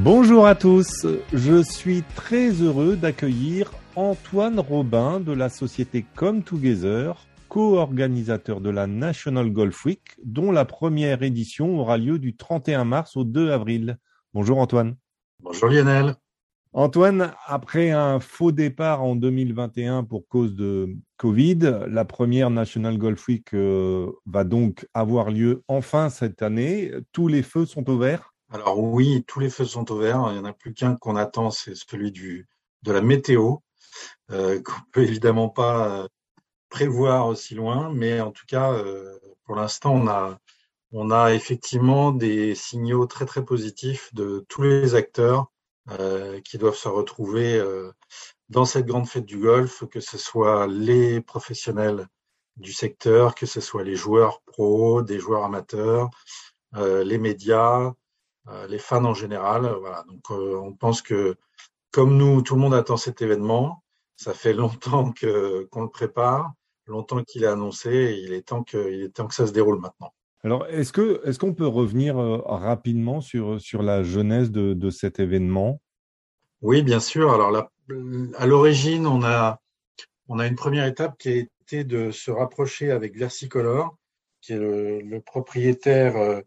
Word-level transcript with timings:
Bonjour 0.00 0.46
à 0.46 0.54
tous, 0.54 1.08
je 1.32 1.60
suis 1.60 2.04
très 2.14 2.50
heureux 2.50 2.94
d'accueillir 2.94 3.72
Antoine 3.96 4.60
Robin 4.60 5.18
de 5.18 5.32
la 5.32 5.48
société 5.48 6.06
Come 6.14 6.44
Together, 6.44 7.26
co-organisateur 7.48 8.60
de 8.60 8.70
la 8.70 8.86
National 8.86 9.50
Golf 9.50 9.84
Week, 9.84 10.04
dont 10.24 10.52
la 10.52 10.64
première 10.64 11.24
édition 11.24 11.80
aura 11.80 11.98
lieu 11.98 12.20
du 12.20 12.36
31 12.36 12.84
mars 12.84 13.16
au 13.16 13.24
2 13.24 13.50
avril. 13.50 13.98
Bonjour 14.34 14.58
Antoine. 14.58 14.94
Bonjour 15.42 15.68
Lionel. 15.68 16.14
Antoine, 16.72 17.32
après 17.46 17.90
un 17.90 18.20
faux 18.20 18.52
départ 18.52 19.02
en 19.02 19.16
2021 19.16 20.04
pour 20.04 20.28
cause 20.28 20.54
de 20.54 20.94
Covid, 21.16 21.58
la 21.88 22.04
première 22.04 22.50
National 22.50 22.98
Golf 22.98 23.26
Week 23.26 23.52
euh, 23.52 24.12
va 24.26 24.44
donc 24.44 24.86
avoir 24.94 25.32
lieu 25.32 25.64
enfin 25.66 26.08
cette 26.08 26.40
année. 26.42 26.92
Tous 27.10 27.26
les 27.26 27.42
feux 27.42 27.66
sont 27.66 27.90
ouverts 27.90 28.32
Alors 28.50 28.78
oui, 28.78 29.24
tous 29.26 29.40
les 29.40 29.50
feux 29.50 29.66
sont 29.66 29.90
ouverts. 29.92 30.24
Il 30.28 30.34
n'y 30.34 30.38
en 30.38 30.44
a 30.44 30.52
plus 30.54 30.72
qu'un 30.72 30.96
qu'on 30.96 31.16
attend, 31.16 31.50
c'est 31.50 31.74
celui 31.74 32.10
du, 32.12 32.48
de 32.82 32.92
la 32.92 33.02
météo, 33.02 33.56
euh, 34.30 34.62
qu'on 34.64 34.80
peut 34.92 35.02
évidemment 35.02 35.48
pas 35.48 36.02
euh, 36.02 36.08
prévoir 36.70 37.26
aussi 37.28 37.54
loin, 37.54 37.92
mais 37.92 38.20
en 38.20 38.32
tout 38.32 38.46
cas, 38.46 38.72
euh, 38.72 39.18
pour 39.44 39.56
l'instant, 39.56 39.94
on 39.94 40.08
a, 40.08 40.38
on 40.92 41.10
a 41.10 41.34
effectivement 41.34 42.12
des 42.12 42.54
signaux 42.54 43.06
très 43.06 43.26
très 43.26 43.44
positifs 43.44 44.12
de 44.14 44.46
tous 44.48 44.62
les 44.62 44.94
acteurs 44.94 45.52
euh, 45.90 46.40
qui 46.40 46.58
doivent 46.58 46.76
se 46.76 46.88
retrouver 46.88 47.62
dans 48.48 48.64
cette 48.64 48.86
grande 48.86 49.08
fête 49.08 49.26
du 49.26 49.38
golf, 49.38 49.84
que 49.90 50.00
ce 50.00 50.18
soit 50.18 50.66
les 50.66 51.20
professionnels 51.20 52.08
du 52.56 52.72
secteur, 52.72 53.34
que 53.34 53.46
ce 53.46 53.60
soit 53.60 53.84
les 53.84 53.96
joueurs 53.96 54.40
pros, 54.42 55.02
des 55.02 55.18
joueurs 55.18 55.44
amateurs, 55.44 56.10
les 56.74 57.18
médias, 57.18 57.92
les 58.68 58.78
fans 58.78 59.04
en 59.04 59.14
général. 59.14 59.70
Voilà. 59.80 60.04
Donc 60.08 60.30
on 60.30 60.72
pense 60.74 61.02
que 61.02 61.36
comme 61.90 62.16
nous, 62.16 62.42
tout 62.42 62.54
le 62.54 62.60
monde 62.60 62.74
attend 62.74 62.96
cet 62.96 63.22
événement. 63.22 63.82
Ça 64.16 64.34
fait 64.34 64.52
longtemps 64.54 65.12
que 65.12 65.64
qu'on 65.70 65.82
le 65.82 65.90
prépare, 65.90 66.52
longtemps 66.86 67.22
qu'il 67.22 67.44
est 67.44 67.48
annoncé, 67.48 67.90
et 67.90 68.18
il 68.20 68.32
est 68.32 68.46
temps 68.48 68.62
que 68.62 68.92
il 68.92 69.02
est 69.02 69.14
temps 69.14 69.26
que 69.26 69.34
ça 69.34 69.46
se 69.46 69.52
déroule 69.52 69.80
maintenant. 69.80 70.12
Alors, 70.44 70.66
est-ce 70.66 70.92
que 70.92 71.20
est-ce 71.26 71.38
qu'on 71.38 71.54
peut 71.54 71.66
revenir 71.66 72.18
euh, 72.18 72.40
rapidement 72.44 73.20
sur 73.20 73.60
sur 73.60 73.82
la 73.82 74.02
genèse 74.02 74.50
de, 74.50 74.74
de 74.74 74.90
cet 74.90 75.18
événement? 75.18 75.80
Oui, 76.60 76.82
bien 76.82 77.00
sûr. 77.00 77.32
Alors, 77.32 77.50
la, 77.50 77.70
à 78.36 78.46
l'origine, 78.46 79.06
on 79.06 79.22
a 79.24 79.60
on 80.28 80.38
a 80.38 80.46
une 80.46 80.56
première 80.56 80.86
étape 80.86 81.18
qui 81.18 81.28
a 81.28 81.36
été 81.36 81.84
de 81.84 82.10
se 82.10 82.30
rapprocher 82.30 82.90
avec 82.90 83.16
Versicolor, 83.16 83.96
qui 84.40 84.52
est 84.52 84.58
le, 84.58 85.00
le 85.00 85.20
propriétaire 85.20 86.16
euh, 86.16 86.40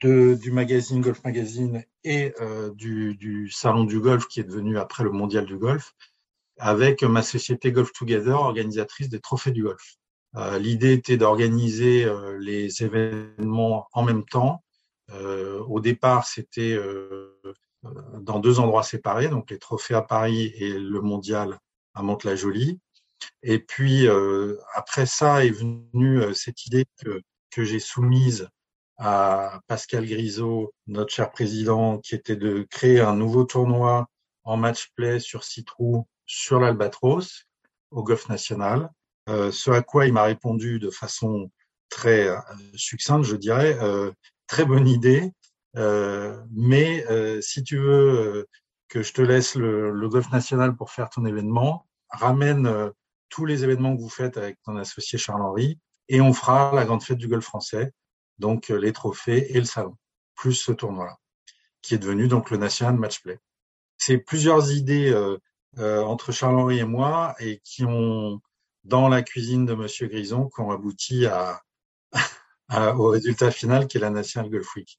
de, 0.00 0.34
du 0.34 0.52
magazine 0.52 1.00
Golf 1.00 1.22
Magazine 1.24 1.84
et 2.04 2.32
euh, 2.40 2.70
du, 2.74 3.16
du 3.16 3.50
salon 3.50 3.84
du 3.84 4.00
golf 4.00 4.26
qui 4.28 4.40
est 4.40 4.44
devenu 4.44 4.78
après 4.78 5.04
le 5.04 5.10
mondial 5.10 5.44
du 5.44 5.56
golf, 5.56 5.94
avec 6.58 7.02
ma 7.02 7.22
société 7.22 7.72
Golf 7.72 7.92
Together, 7.92 8.38
organisatrice 8.40 9.08
des 9.08 9.20
trophées 9.20 9.50
du 9.50 9.62
golf. 9.62 9.96
Euh, 10.36 10.58
L'idée 10.58 10.92
était 10.92 11.16
d'organiser 11.16 12.04
euh, 12.04 12.38
les 12.38 12.82
événements 12.82 13.88
en 13.92 14.02
même 14.02 14.24
temps. 14.24 14.62
Euh, 15.10 15.60
au 15.60 15.80
départ, 15.80 16.26
c'était 16.26 16.74
euh, 16.74 17.32
dans 18.20 18.38
deux 18.38 18.60
endroits 18.60 18.82
séparés, 18.82 19.28
donc 19.28 19.50
les 19.50 19.58
trophées 19.58 19.94
à 19.94 20.02
Paris 20.02 20.52
et 20.56 20.78
le 20.78 21.00
mondial 21.00 21.58
à 21.94 22.02
Mantes-la-Jolie. 22.02 22.78
Et 23.42 23.58
puis 23.58 24.06
après 24.74 25.06
ça 25.06 25.44
est 25.44 25.50
venue 25.50 26.22
cette 26.34 26.66
idée 26.66 26.84
que, 27.02 27.20
que 27.50 27.64
j'ai 27.64 27.80
soumise 27.80 28.48
à 28.98 29.60
Pascal 29.68 30.06
Grisot, 30.06 30.74
notre 30.86 31.12
cher 31.14 31.30
président, 31.30 31.98
qui 31.98 32.14
était 32.14 32.36
de 32.36 32.66
créer 32.68 33.00
un 33.00 33.14
nouveau 33.14 33.44
tournoi 33.44 34.06
en 34.44 34.56
match 34.56 34.90
play 34.96 35.20
sur 35.20 35.44
six 35.44 35.64
trous 35.64 36.06
sur 36.26 36.60
l'Albatros 36.60 37.46
au 37.90 38.02
Golf 38.02 38.28
National. 38.28 38.90
Euh, 39.28 39.52
ce 39.52 39.70
à 39.70 39.82
quoi 39.82 40.06
il 40.06 40.12
m'a 40.12 40.24
répondu 40.24 40.78
de 40.78 40.90
façon 40.90 41.50
très 41.88 42.28
euh, 42.28 42.38
succincte, 42.74 43.24
je 43.24 43.36
dirais, 43.36 43.78
euh, 43.80 44.10
très 44.46 44.64
bonne 44.64 44.88
idée, 44.88 45.32
euh, 45.76 46.40
mais 46.50 47.06
euh, 47.10 47.40
si 47.40 47.62
tu 47.62 47.78
veux 47.78 48.46
que 48.88 49.02
je 49.02 49.12
te 49.12 49.22
laisse 49.22 49.54
le, 49.54 49.90
le, 49.90 50.08
Golf 50.08 50.30
National 50.32 50.74
pour 50.74 50.90
faire 50.90 51.10
ton 51.10 51.26
événement, 51.26 51.86
ramène 52.10 52.90
tous 53.28 53.44
les 53.44 53.64
événements 53.64 53.94
que 53.94 54.00
vous 54.00 54.08
faites 54.08 54.38
avec 54.38 54.56
ton 54.64 54.76
associé 54.76 55.18
Charles-Henri 55.18 55.78
et 56.08 56.22
on 56.22 56.32
fera 56.32 56.72
la 56.74 56.86
grande 56.86 57.02
fête 57.02 57.18
du 57.18 57.28
golf 57.28 57.44
français, 57.44 57.92
donc 58.38 58.68
les 58.68 58.92
trophées 58.92 59.56
et 59.56 59.58
le 59.58 59.64
salon, 59.64 59.96
plus 60.34 60.54
ce 60.54 60.72
tournoi-là, 60.72 61.16
qui 61.82 61.94
est 61.94 61.98
devenu 61.98 62.28
donc 62.28 62.50
le 62.50 62.56
National 62.56 62.96
Matchplay. 62.96 63.38
C'est 63.96 64.18
plusieurs 64.18 64.72
idées 64.72 65.12
euh, 65.78 66.02
entre 66.02 66.32
Charles-Henri 66.32 66.78
et 66.78 66.84
moi 66.84 67.34
et 67.40 67.60
qui 67.62 67.84
ont 67.84 68.40
dans 68.84 69.08
la 69.08 69.22
cuisine 69.22 69.66
de 69.66 69.74
Monsieur 69.74 70.08
Grison 70.08 70.48
qu'on 70.48 70.70
aboutit 70.70 71.26
à, 71.26 71.60
à, 72.68 72.96
au 72.96 73.08
résultat 73.08 73.50
final 73.50 73.86
qui 73.86 73.98
est 73.98 74.00
la 74.00 74.10
National 74.10 74.50
Golf 74.50 74.74
Week. 74.76 74.98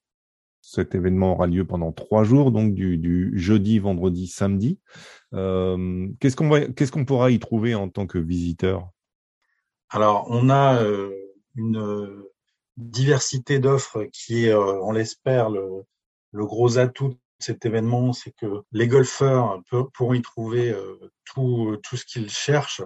Cet 0.62 0.94
événement 0.94 1.34
aura 1.34 1.48
lieu 1.48 1.66
pendant 1.66 1.92
trois 1.92 2.24
jours, 2.24 2.52
donc 2.52 2.76
du, 2.76 2.98
du 2.98 3.32
jeudi, 3.38 3.80
vendredi, 3.80 4.28
samedi. 4.28 4.80
Euh, 5.34 6.08
qu'est-ce 6.20 6.36
qu'on 6.36 6.50
va, 6.50 6.68
qu'est-ce 6.68 6.92
qu'on 6.92 7.06
pourra 7.06 7.32
y 7.32 7.40
trouver 7.40 7.76
en 7.76 7.90
tant 7.90 8.06
que 8.06 8.20
visiteur? 8.20 8.90
Alors, 9.90 10.28
on 10.30 10.50
a 10.50 10.84
euh, 10.84 11.12
une 11.56 12.24
diversité 12.80 13.60
d'offres 13.60 14.06
qui 14.12 14.46
est, 14.46 14.54
euh, 14.54 14.82
on 14.82 14.92
l'espère, 14.92 15.50
le, 15.50 15.84
le, 16.32 16.46
gros 16.46 16.78
atout 16.78 17.10
de 17.10 17.18
cet 17.40 17.66
événement, 17.66 18.14
c'est 18.14 18.32
que 18.32 18.64
les 18.72 18.88
golfeurs 18.88 19.62
pourront 19.94 20.14
y 20.14 20.22
trouver 20.22 20.72
euh, 20.72 21.12
tout, 21.26 21.78
tout 21.84 21.98
ce 21.98 22.06
qu'ils 22.06 22.30
cherchent 22.30 22.84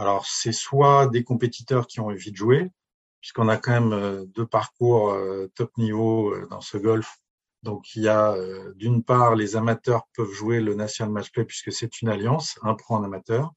alors, 0.00 0.24
c'est 0.24 0.52
soit 0.52 1.08
des 1.08 1.24
compétiteurs 1.24 1.86
qui 1.86 2.00
ont 2.00 2.06
envie 2.06 2.32
de 2.32 2.36
jouer, 2.36 2.70
puisqu'on 3.20 3.48
a 3.48 3.58
quand 3.58 3.72
même 3.72 3.92
euh, 3.92 4.24
deux 4.28 4.46
parcours 4.46 5.10
euh, 5.10 5.46
top 5.54 5.76
niveau 5.76 6.32
euh, 6.32 6.46
dans 6.48 6.62
ce 6.62 6.78
golf. 6.78 7.18
Donc, 7.62 7.94
il 7.94 8.04
y 8.04 8.08
a 8.08 8.34
d'une 8.76 9.04
part, 9.04 9.34
les 9.34 9.56
amateurs 9.56 10.08
peuvent 10.16 10.32
jouer 10.32 10.62
le 10.62 10.74
National 10.74 11.12
Match 11.12 11.30
Play 11.30 11.44
puisque 11.44 11.70
c'est 11.70 12.00
une 12.00 12.08
alliance, 12.08 12.58
un 12.62 12.74
pro 12.74 12.94
en 12.94 13.04
amateur. 13.04 13.52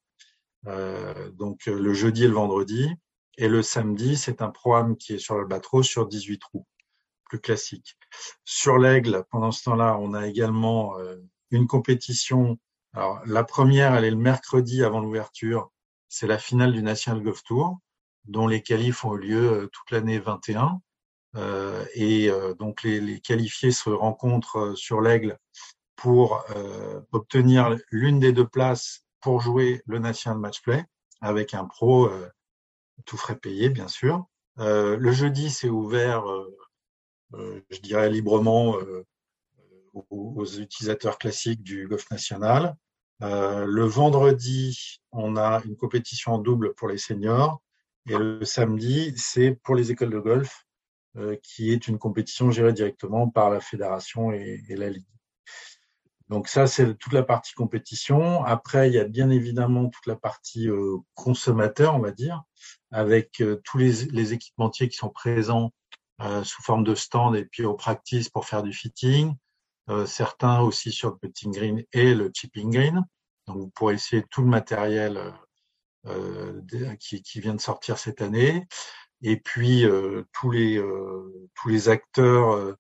donc, 1.32 1.66
le 1.68 1.94
jeudi 1.94 2.26
et 2.26 2.28
le 2.28 2.34
vendredi. 2.34 2.90
Et 3.38 3.48
le 3.48 3.62
samedi, 3.62 4.18
c'est 4.18 4.42
un 4.42 4.50
programme 4.50 4.96
qui 4.98 5.14
est 5.14 5.20
sur 5.20 5.38
l'Albatros 5.38 5.88
sur 5.88 6.08
18 6.08 6.40
trous, 6.40 6.66
plus 7.26 7.40
classique. 7.40 7.98
Sur 8.46 8.78
l'Aigle, 8.78 9.26
pendant 9.32 9.52
ce 9.52 9.64
temps-là, 9.64 9.98
on 10.00 10.14
a 10.14 10.28
également 10.28 10.96
une 11.50 11.66
compétition. 11.66 12.60
Alors, 12.94 13.22
la 13.26 13.44
première, 13.44 13.96
elle 13.96 14.06
est 14.06 14.12
le 14.12 14.18
mercredi 14.18 14.84
avant 14.84 15.00
l'ouverture 15.00 15.72
c'est 16.14 16.28
la 16.28 16.38
finale 16.38 16.74
du 16.74 16.84
National 16.84 17.24
Golf 17.24 17.44
Tour, 17.44 17.80
dont 18.26 18.46
les 18.46 18.62
qualifs 18.62 19.04
ont 19.04 19.16
eu 19.16 19.22
lieu 19.22 19.52
euh, 19.52 19.68
toute 19.68 19.90
l'année 19.90 20.20
21. 20.20 20.80
Euh, 21.36 21.84
et 21.96 22.30
euh, 22.30 22.54
donc 22.54 22.84
les, 22.84 23.20
qualifiés 23.20 23.72
se 23.72 23.90
rencontrent 23.90 24.60
euh, 24.60 24.76
sur 24.76 25.02
l'Aigle 25.02 25.40
pour 25.96 26.44
euh, 26.56 27.02
obtenir 27.12 27.76
l'une 27.90 28.20
des 28.20 28.32
deux 28.32 28.48
places 28.48 29.08
pour 29.22 29.42
jouer 29.42 29.82
le 29.88 29.98
National 29.98 30.38
Match 30.38 30.62
Play 30.62 30.86
avec 31.20 31.56
un 31.56 31.66
pro 31.66 32.12
tout 33.06 33.18
frais 33.18 33.38
payé, 33.38 33.70
bien 33.70 33.88
sûr. 33.88 34.26
le 34.58 35.12
jeudi, 35.12 35.50
c'est 35.50 35.70
ouvert, 35.70 36.24
je 37.34 37.80
dirais 37.80 38.10
librement, 38.10 38.78
aux, 39.94 40.46
utilisateurs 40.46 41.18
classiques 41.18 41.64
du 41.64 41.88
golf 41.88 42.10
national. 42.12 42.76
Euh, 43.22 43.66
le 43.66 43.86
vendredi, 43.86 45.00
on 45.12 45.38
a 45.38 45.62
une 45.66 45.76
compétition 45.76 46.34
en 46.34 46.38
double 46.40 46.74
pour 46.74 46.88
les 46.88 46.98
seniors. 46.98 47.62
Et 48.10 48.18
le 48.18 48.44
samedi, 48.44 49.14
c'est 49.16 49.52
pour 49.64 49.76
les 49.76 49.92
écoles 49.92 50.10
de 50.10 50.20
golf, 50.20 50.66
euh, 51.16 51.38
qui 51.42 51.72
est 51.72 51.88
une 51.88 51.98
compétition 51.98 52.52
gérée 52.52 52.74
directement 52.74 53.30
par 53.30 53.50
la 53.50 53.62
fédération 53.62 54.32
et, 54.34 54.62
et 54.68 54.76
la 54.76 54.90
ligue. 54.90 55.06
Donc 56.30 56.48
ça, 56.48 56.68
c'est 56.68 56.96
toute 56.96 57.14
la 57.14 57.24
partie 57.24 57.54
compétition. 57.54 58.44
Après, 58.46 58.90
il 58.90 58.94
y 58.94 59.00
a 59.00 59.04
bien 59.04 59.30
évidemment 59.30 59.90
toute 59.90 60.08
la 60.08 60.16
partie 60.16 60.70
euh, 60.70 60.98
consommateur, 61.16 61.96
on 61.96 62.00
va 62.00 62.12
dire, 62.12 62.44
avec 62.92 63.42
euh, 63.42 63.62
tous 63.64 63.78
les, 63.78 64.06
les, 64.06 64.34
équipementiers 64.34 64.88
qui 64.88 64.98
sont 64.98 65.10
présents 65.10 65.74
euh, 66.22 66.44
sous 66.44 66.62
forme 66.62 66.84
de 66.84 66.96
stand 66.96 67.36
et 67.36 67.46
puis 67.46 67.66
au 67.66 67.74
practice 67.74 68.30
pour 68.30 68.46
faire 68.46 68.64
du 68.64 68.72
fitting. 68.72 69.36
Euh, 69.90 70.06
certains 70.06 70.62
aussi 70.62 70.92
sur 70.92 71.10
le 71.10 71.18
putting 71.18 71.52
green 71.52 71.84
et 71.92 72.14
le 72.14 72.32
chipping 72.34 72.72
green. 72.72 73.04
Donc 73.48 73.58
vous 73.58 73.70
pourrez 73.70 73.96
essayer 73.96 74.24
tout 74.30 74.42
le 74.42 74.48
matériel 74.48 75.34
qui, 77.00 77.22
qui, 77.22 77.40
vient 77.42 77.56
de 77.56 77.62
sortir 77.62 77.98
cette 77.98 78.22
année. 78.22 78.66
Et 79.22 79.38
puis 79.38 79.86
tous 80.32 80.52
les 80.52 80.82
tous 81.56 81.68
les 81.68 81.90
acteurs 81.90 82.78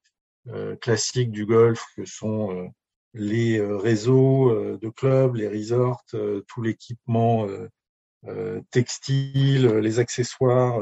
classiques 0.79 1.31
du 1.31 1.45
golf 1.45 1.85
que 1.97 2.05
sont 2.05 2.73
les 3.13 3.61
réseaux 3.61 4.77
de 4.77 4.89
clubs, 4.89 5.35
les 5.35 5.47
resorts, 5.47 6.03
tout 6.07 6.61
l'équipement 6.61 7.47
textile, 8.71 9.67
les 9.67 9.99
accessoires. 9.99 10.79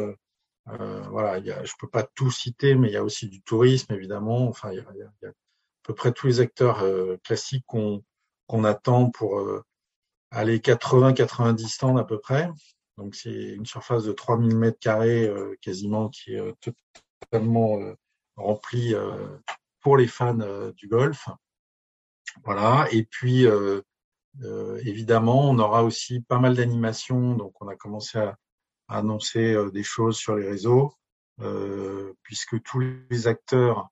voilà, 0.66 1.40
il 1.40 1.46
y 1.46 1.54
je 1.64 1.74
peux 1.80 1.90
pas 1.90 2.04
tout 2.04 2.32
citer, 2.32 2.76
mais 2.76 2.90
il 2.90 2.94
y 2.94 2.98
a 2.98 3.04
aussi 3.04 3.28
du 3.28 3.42
tourisme 3.42 3.94
évidemment. 3.94 4.48
Enfin, 4.48 4.72
il 4.72 4.78
y 4.78 5.26
a, 5.26 5.28
à 5.28 5.32
peu 5.84 5.94
près 5.94 6.14
tous 6.14 6.28
les 6.28 6.40
acteurs 6.40 6.86
classiques 7.24 7.66
qu'on 7.68 8.04
qu'on 8.52 8.66
attend 8.66 9.10
pour 9.10 9.40
euh, 9.40 9.64
aller 10.30 10.60
80-90 10.60 11.70
stands 11.70 11.96
à 11.96 12.04
peu 12.04 12.20
près. 12.20 12.52
Donc 12.98 13.16
c'est 13.16 13.32
une 13.32 13.66
surface 13.66 14.04
de 14.04 14.12
3000 14.12 14.58
mètres 14.58 14.78
carrés 14.78 15.26
euh, 15.26 15.56
quasiment 15.62 16.10
qui 16.10 16.36
est 16.36 16.40
euh, 16.40 16.52
totalement 17.22 17.80
remplie 18.36 18.94
pour 19.80 19.96
les 19.96 20.08
fans 20.08 20.72
du 20.76 20.88
golf. 20.88 21.30
Voilà. 22.44 22.88
Et 22.92 23.04
puis 23.04 23.46
évidemment, 24.86 25.50
on 25.50 25.60
aura 25.60 25.84
aussi 25.84 26.22
pas 26.22 26.40
mal 26.40 26.56
d'animations. 26.56 27.36
Donc 27.36 27.54
on 27.62 27.68
a 27.68 27.76
commencé 27.76 28.20
à, 28.20 28.38
annoncer 28.88 29.56
des 29.72 29.84
choses 29.84 30.18
sur 30.18 30.36
les 30.36 30.48
réseaux, 30.48 30.94
puisque 32.24 32.62
tous 32.64 32.80
les 33.10 33.28
acteurs 33.28 33.90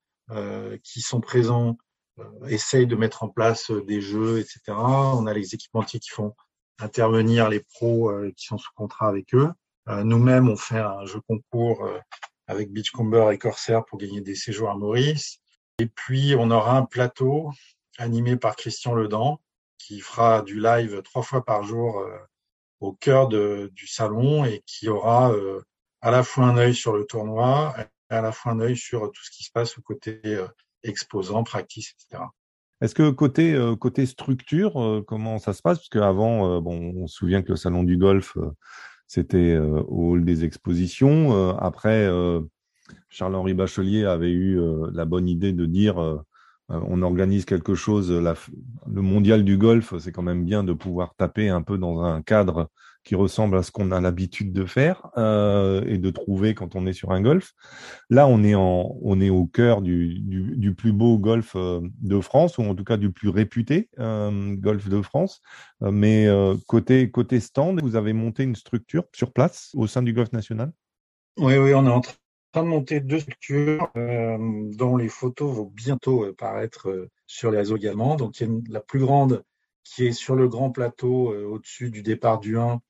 qui 0.83 1.01
sont 1.01 1.21
présents 1.21 1.77
euh, 2.19 2.47
essaye 2.47 2.87
de 2.87 2.95
mettre 2.95 3.23
en 3.23 3.29
place 3.29 3.71
euh, 3.71 3.83
des 3.85 4.01
jeux, 4.01 4.39
etc. 4.39 4.61
On 4.69 5.25
a 5.25 5.33
les 5.33 5.53
équipementiers 5.55 5.99
qui 5.99 6.09
font 6.09 6.35
intervenir 6.79 7.49
les 7.49 7.59
pros 7.59 8.09
euh, 8.09 8.31
qui 8.35 8.45
sont 8.45 8.57
sous 8.57 8.71
contrat 8.75 9.07
avec 9.07 9.33
eux. 9.33 9.51
Nous-mêmes, 10.03 10.49
on 10.49 10.55
fait 10.55 10.77
un 10.77 11.03
jeu 11.05 11.19
concours 11.27 11.89
avec 12.45 12.71
Beachcomber 12.71 13.31
et 13.33 13.39
Corsair 13.39 13.83
pour 13.85 13.97
gagner 13.97 14.21
des 14.21 14.35
séjours 14.35 14.69
à 14.69 14.75
Maurice. 14.75 15.39
Et 15.79 15.87
puis, 15.87 16.35
on 16.37 16.51
aura 16.51 16.77
un 16.77 16.85
plateau 16.85 17.49
animé 17.99 18.35
par 18.35 18.55
Christian 18.55 18.95
Ledan 18.95 19.39
qui 19.77 19.99
fera 19.99 20.41
du 20.41 20.59
live 20.59 21.01
trois 21.03 21.23
fois 21.23 21.45
par 21.45 21.63
jour 21.63 22.03
au 22.79 22.93
cœur 22.93 23.27
du 23.27 23.87
salon 23.87 24.43
et 24.43 24.61
qui 24.65 24.89
aura 24.89 25.33
à 26.01 26.11
la 26.11 26.23
fois 26.23 26.45
un 26.45 26.57
œil 26.57 26.75
sur 26.75 26.93
le 26.93 27.05
tournoi 27.05 27.73
et 27.77 28.13
à 28.13 28.21
la 28.21 28.31
fois 28.31 28.51
un 28.51 28.59
œil 28.59 28.75
sur 28.75 29.11
tout 29.11 29.23
ce 29.23 29.31
qui 29.31 29.43
se 29.43 29.51
passe 29.51 29.77
au 29.77 29.81
côté 29.81 30.21
exposants, 30.83 31.43
practice, 31.43 31.93
etc. 31.93 32.23
Est-ce 32.81 32.95
que 32.95 33.09
côté 33.09 33.53
euh, 33.53 33.75
côté 33.75 34.05
structure, 34.05 34.81
euh, 34.81 35.03
comment 35.05 35.37
ça 35.37 35.53
se 35.53 35.61
passe? 35.61 35.79
Parce 35.79 35.89
qu'avant, 35.89 36.55
euh, 36.55 36.61
bon, 36.61 36.93
on 36.95 37.07
se 37.07 37.15
souvient 37.15 37.41
que 37.41 37.49
le 37.49 37.57
salon 37.57 37.83
du 37.83 37.97
golf, 37.97 38.37
c'était 39.07 39.57
au 39.57 40.11
hall 40.11 40.23
des 40.23 40.45
expositions. 40.45 41.57
après, 41.57 42.07
Charles-Henri 43.09 43.55
Bachelier 43.55 44.05
avait 44.05 44.31
eu 44.31 44.59
la 44.93 45.05
bonne 45.05 45.27
idée 45.27 45.51
de 45.51 45.65
dire 45.65 46.23
on 46.69 47.01
organise 47.01 47.45
quelque 47.45 47.75
chose. 47.75 48.11
le 48.11 49.01
mondial 49.01 49.43
du 49.43 49.57
golf, 49.57 49.93
c'est 49.99 50.11
quand 50.11 50.21
même 50.21 50.45
bien 50.45 50.63
de 50.63 50.73
pouvoir 50.73 51.15
taper 51.15 51.49
un 51.49 51.61
peu 51.61 51.77
dans 51.77 52.01
un 52.01 52.21
cadre 52.21 52.69
qui 53.03 53.15
ressemble 53.15 53.57
à 53.57 53.63
ce 53.63 53.71
qu'on 53.71 53.91
a 53.91 54.01
l'habitude 54.01 54.53
de 54.53 54.65
faire 54.65 55.07
euh, 55.17 55.83
et 55.87 55.97
de 55.97 56.09
trouver 56.09 56.53
quand 56.53 56.75
on 56.75 56.85
est 56.85 56.93
sur 56.93 57.11
un 57.11 57.21
golf. 57.21 57.53
Là, 58.09 58.27
on 58.27 58.43
est 58.43 59.29
au 59.29 59.45
cœur 59.47 59.81
du, 59.81 60.75
plus 60.77 60.91
beau 60.91 61.17
golf 61.17 61.53
euh, 61.55 61.81
de 62.01 62.19
France 62.19 62.57
ou 62.57 62.63
en 62.63 62.75
tout 62.75 62.83
cas 62.83 62.97
du 62.97 63.11
plus 63.11 63.29
réputé 63.29 63.89
euh, 63.99 64.55
golf 64.55 64.89
de 64.89 65.01
France. 65.01 65.41
Euh, 65.81 65.91
mais 65.91 66.27
euh, 66.27 66.55
côté 66.67 67.09
côté 67.09 67.39
stand, 67.39 67.81
vous 67.81 67.95
avez 67.95 68.13
monté 68.13 68.43
une 68.43 68.55
structure 68.55 69.05
sur 69.13 69.31
place 69.31 69.71
au 69.73 69.87
sein 69.87 70.03
du 70.03 70.13
golf 70.13 70.31
national? 70.31 70.71
Oui, 71.37 71.57
oui, 71.57 71.73
on 71.73 71.85
est 71.85 71.89
en 71.89 72.01
train 72.01 72.13
de 72.53 72.61
monter 72.61 72.99
deux 72.99 73.19
structures 73.19 73.89
dont 73.95 74.97
les 74.97 75.09
photos 75.09 75.55
vont 75.55 75.71
bientôt 75.73 76.33
paraître 76.33 77.07
sur 77.27 77.51
les 77.51 77.59
réseaux 77.59 77.77
également. 77.77 78.15
Donc, 78.15 78.39
il 78.39 78.47
y 78.47 78.51
a 78.51 78.53
la 78.69 78.79
plus 78.79 78.99
grande 78.99 79.43
qui 79.83 80.07
est 80.07 80.11
sur 80.11 80.35
le 80.35 80.47
grand 80.47 80.71
plateau 80.71 81.33
au-dessus 81.33 81.89
du 81.91 82.01
départ 82.01 82.39
du 82.39 82.57
1 82.57 82.81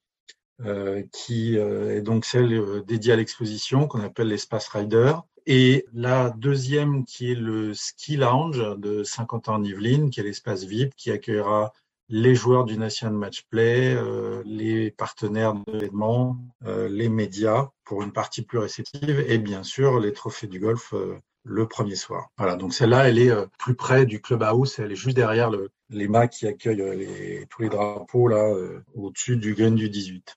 euh, 0.65 1.03
qui 1.13 1.57
euh, 1.57 1.95
est 1.95 2.01
donc 2.01 2.25
celle 2.25 2.51
euh, 2.51 2.83
dédiée 2.85 3.13
à 3.13 3.15
l'exposition 3.15 3.87
qu'on 3.87 4.01
appelle 4.01 4.27
l'espace 4.27 4.67
Rider. 4.67 5.13
Et 5.45 5.85
la 5.93 6.31
deuxième 6.31 7.05
qui 7.05 7.31
est 7.31 7.35
le 7.35 7.73
Ski 7.73 8.17
Lounge 8.17 8.77
de 8.77 9.05
50 9.05 9.47
ans 9.47 9.55
en 9.55 9.63
Yvelines, 9.63 10.09
qui 10.09 10.19
est 10.19 10.23
l'espace 10.23 10.65
VIP, 10.65 10.93
qui 10.97 11.11
accueillera 11.11 11.71
les 12.09 12.33
joueurs 12.33 12.65
du 12.65 12.77
National 12.77 13.15
Match 13.15 13.43
Play, 13.49 13.95
euh, 13.95 14.41
les 14.45 14.91
partenaires 14.91 15.53
de 15.53 15.63
l'événement, 15.71 16.37
euh, 16.65 16.89
les 16.89 17.07
médias 17.07 17.69
pour 17.85 18.01
une 18.01 18.11
partie 18.11 18.41
plus 18.41 18.57
réceptive 18.57 19.23
et 19.27 19.37
bien 19.37 19.63
sûr 19.63 19.99
les 19.99 20.11
trophées 20.11 20.47
du 20.47 20.59
golf 20.59 20.93
euh, 20.93 21.17
le 21.43 21.67
premier 21.67 21.95
soir. 21.95 22.29
Voilà, 22.37 22.55
donc 22.55 22.73
celle-là, 22.73 23.07
elle 23.07 23.19
est 23.19 23.31
plus 23.57 23.75
près 23.75 24.05
du 24.05 24.21
clubhouse, 24.21 24.77
elle 24.79 24.91
est 24.91 24.95
juste 24.95 25.15
derrière 25.15 25.49
le, 25.49 25.69
les 25.89 26.07
mâts 26.07 26.27
qui 26.27 26.47
accueillent 26.47 27.47
tous 27.49 27.61
les 27.61 27.69
drapeaux 27.69 28.27
là 28.27 28.53
au-dessus 28.93 29.37
du 29.37 29.55
green 29.55 29.75
du 29.75 29.89
18 29.89 30.35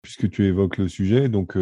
puisque 0.00 0.30
tu 0.30 0.46
évoques 0.46 0.78
le 0.78 0.88
sujet, 0.88 1.28
donc 1.28 1.56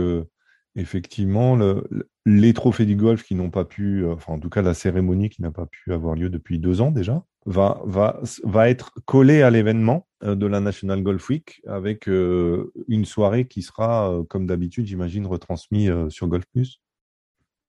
effectivement, 0.77 1.57
le, 1.57 1.85
les 2.27 2.55
trophées 2.55 2.87
du 2.87 2.95
golf 2.95 3.25
qui 3.25 3.35
n'ont 3.35 3.51
pas 3.51 3.65
pu, 3.65 4.07
enfin 4.07 4.35
en 4.35 4.39
tout 4.39 4.51
cas 4.51 4.63
la 4.63 4.73
cérémonie 4.73 5.31
qui 5.31 5.43
n'a 5.43 5.51
pas 5.51 5.67
pu 5.67 5.93
avoir 5.93 6.15
lieu 6.15 6.31
depuis 6.31 6.61
deux 6.61 6.81
ans 6.81 6.93
déjà, 6.93 7.25
va, 7.47 7.81
va, 7.85 8.21
va 8.45 8.69
être 8.69 8.93
collée 9.07 9.43
à 9.43 9.51
l'événement 9.51 10.07
euh, 10.23 10.35
de 10.35 10.47
la 10.47 10.61
National 10.61 11.03
Golf 11.03 11.29
Week 11.29 11.63
avec 11.67 12.07
une 12.07 13.05
soirée 13.05 13.47
qui 13.47 13.63
sera, 13.63 14.13
comme 14.29 14.47
d'habitude, 14.47 14.87
j'imagine, 14.87 15.27
retransmise 15.27 16.09
sur 16.09 16.29
Golf 16.29 16.45
Plus. 16.53 16.81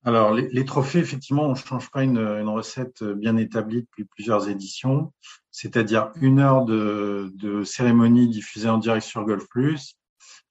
Alors, 0.04 0.34
les, 0.34 0.66
trophées, 0.66 1.00
effectivement, 1.00 1.48
on 1.48 1.52
ne 1.52 1.56
change 1.56 1.90
pas 1.92 2.04
une, 2.04 2.20
recette 2.20 3.04
bien 3.04 3.36
établie 3.36 3.82
depuis 3.82 4.06
plusieurs 4.06 4.48
éditions, 4.48 5.12
c'est-à-dire 5.52 6.12
une 6.22 6.40
heure 6.40 6.64
de, 6.66 7.32
de, 7.36 7.64
cérémonie 7.64 8.30
diffusée 8.30 8.70
en 8.70 8.78
direct 8.78 9.06
sur 9.06 9.26
Golf 9.26 9.48
Plus, 9.50 9.98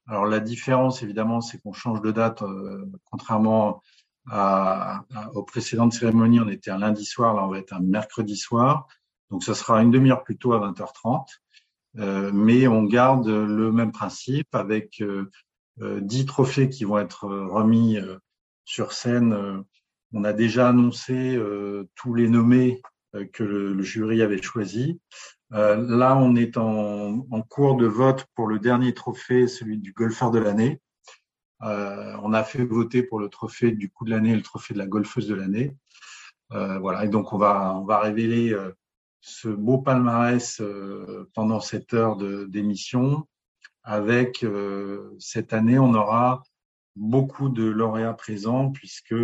alors 0.09 0.27
la 0.27 0.41
différence, 0.41 1.03
évidemment, 1.03 1.41
c'est 1.41 1.59
qu'on 1.59 1.73
change 1.73 2.01
de 2.01 2.13
date, 2.13 2.43
euh, 2.43 2.87
contrairement 3.05 3.83
à, 4.31 5.05
aux 5.35 5.43
précédentes 5.43 5.93
cérémonies, 5.93 6.41
on 6.41 6.49
était 6.49 6.71
un 6.71 6.79
lundi 6.79 7.05
soir, 7.05 7.35
là 7.35 7.45
on 7.45 7.49
va 7.49 7.59
être 7.59 7.73
un 7.73 7.81
mercredi 7.81 8.37
soir, 8.37 8.87
donc 9.31 9.43
ça 9.43 9.55
sera 9.55 9.83
une 9.83 9.91
demi-heure 9.91 10.25
plus 10.25 10.37
tôt 10.37 10.53
à 10.53 10.61
20h30, 10.61 11.27
euh, 11.99 12.31
mais 12.33 12.67
on 12.69 12.85
garde 12.85 13.29
le 13.29 13.73
même 13.73 13.93
principe 13.93 14.55
avec 14.55 15.01
euh, 15.01 15.31
10 15.79 16.23
euh, 16.23 16.27
trophées 16.27 16.69
qui 16.69 16.85
vont 16.85 16.99
être 16.99 17.27
remis 17.27 17.99
euh, 17.99 18.17
sur 18.65 18.93
scène. 18.93 19.65
On 20.13 20.25
a 20.25 20.33
déjà 20.33 20.69
annoncé 20.69 21.39
tous 21.95 22.15
les 22.15 22.29
nommés 22.29 22.81
que 23.33 23.45
le, 23.45 23.83
jury 23.83 24.23
avait 24.23 24.41
choisis. 24.41 24.95
Là, 25.51 26.17
on 26.17 26.37
est 26.37 26.57
en, 26.57 27.27
en, 27.31 27.43
cours 27.43 27.77
de 27.77 27.87
vote 27.87 28.27
pour 28.35 28.47
le 28.47 28.59
dernier 28.59 28.95
trophée, 28.95 29.47
celui 29.47 29.79
du 29.79 29.93
golfeur 29.93 30.31
de 30.31 30.39
l'année. 30.39 30.81
Euh, 31.63 32.17
on 32.23 32.33
a 32.33 32.45
fait 32.45 32.65
voter 32.65 33.03
pour 33.03 33.19
le 33.19 33.29
trophée 33.29 33.73
du 33.73 33.91
coup 33.91 34.05
de 34.05 34.11
l'année 34.11 34.31
et 34.31 34.37
le 34.37 34.43
trophée 34.43 34.75
de 34.75 34.79
la 34.79 34.87
golfeuse 34.87 35.27
de 35.27 35.35
l'année. 35.35 35.75
Euh, 36.53 36.79
voilà, 36.79 37.05
et 37.05 37.09
donc 37.09 37.33
on 37.33 37.39
va 37.39 37.75
on 37.77 37.85
va 37.85 37.99
révéler 37.99 38.53
euh, 38.53 38.73
ce 39.27 39.49
beau 39.49 39.79
palmarès 39.79 40.61
euh, 40.61 41.29
pendant 41.35 41.61
cette 41.61 41.95
heure 41.95 42.17
d'émission. 42.17 43.27
Avec 43.89 44.45
cette 45.21 45.53
année, 45.53 45.79
on 45.79 45.95
aura 45.95 46.43
beaucoup 46.97 47.49
de 47.49 47.63
lauréats 47.63 48.15
présents 48.15 48.73
puisque 48.73 49.15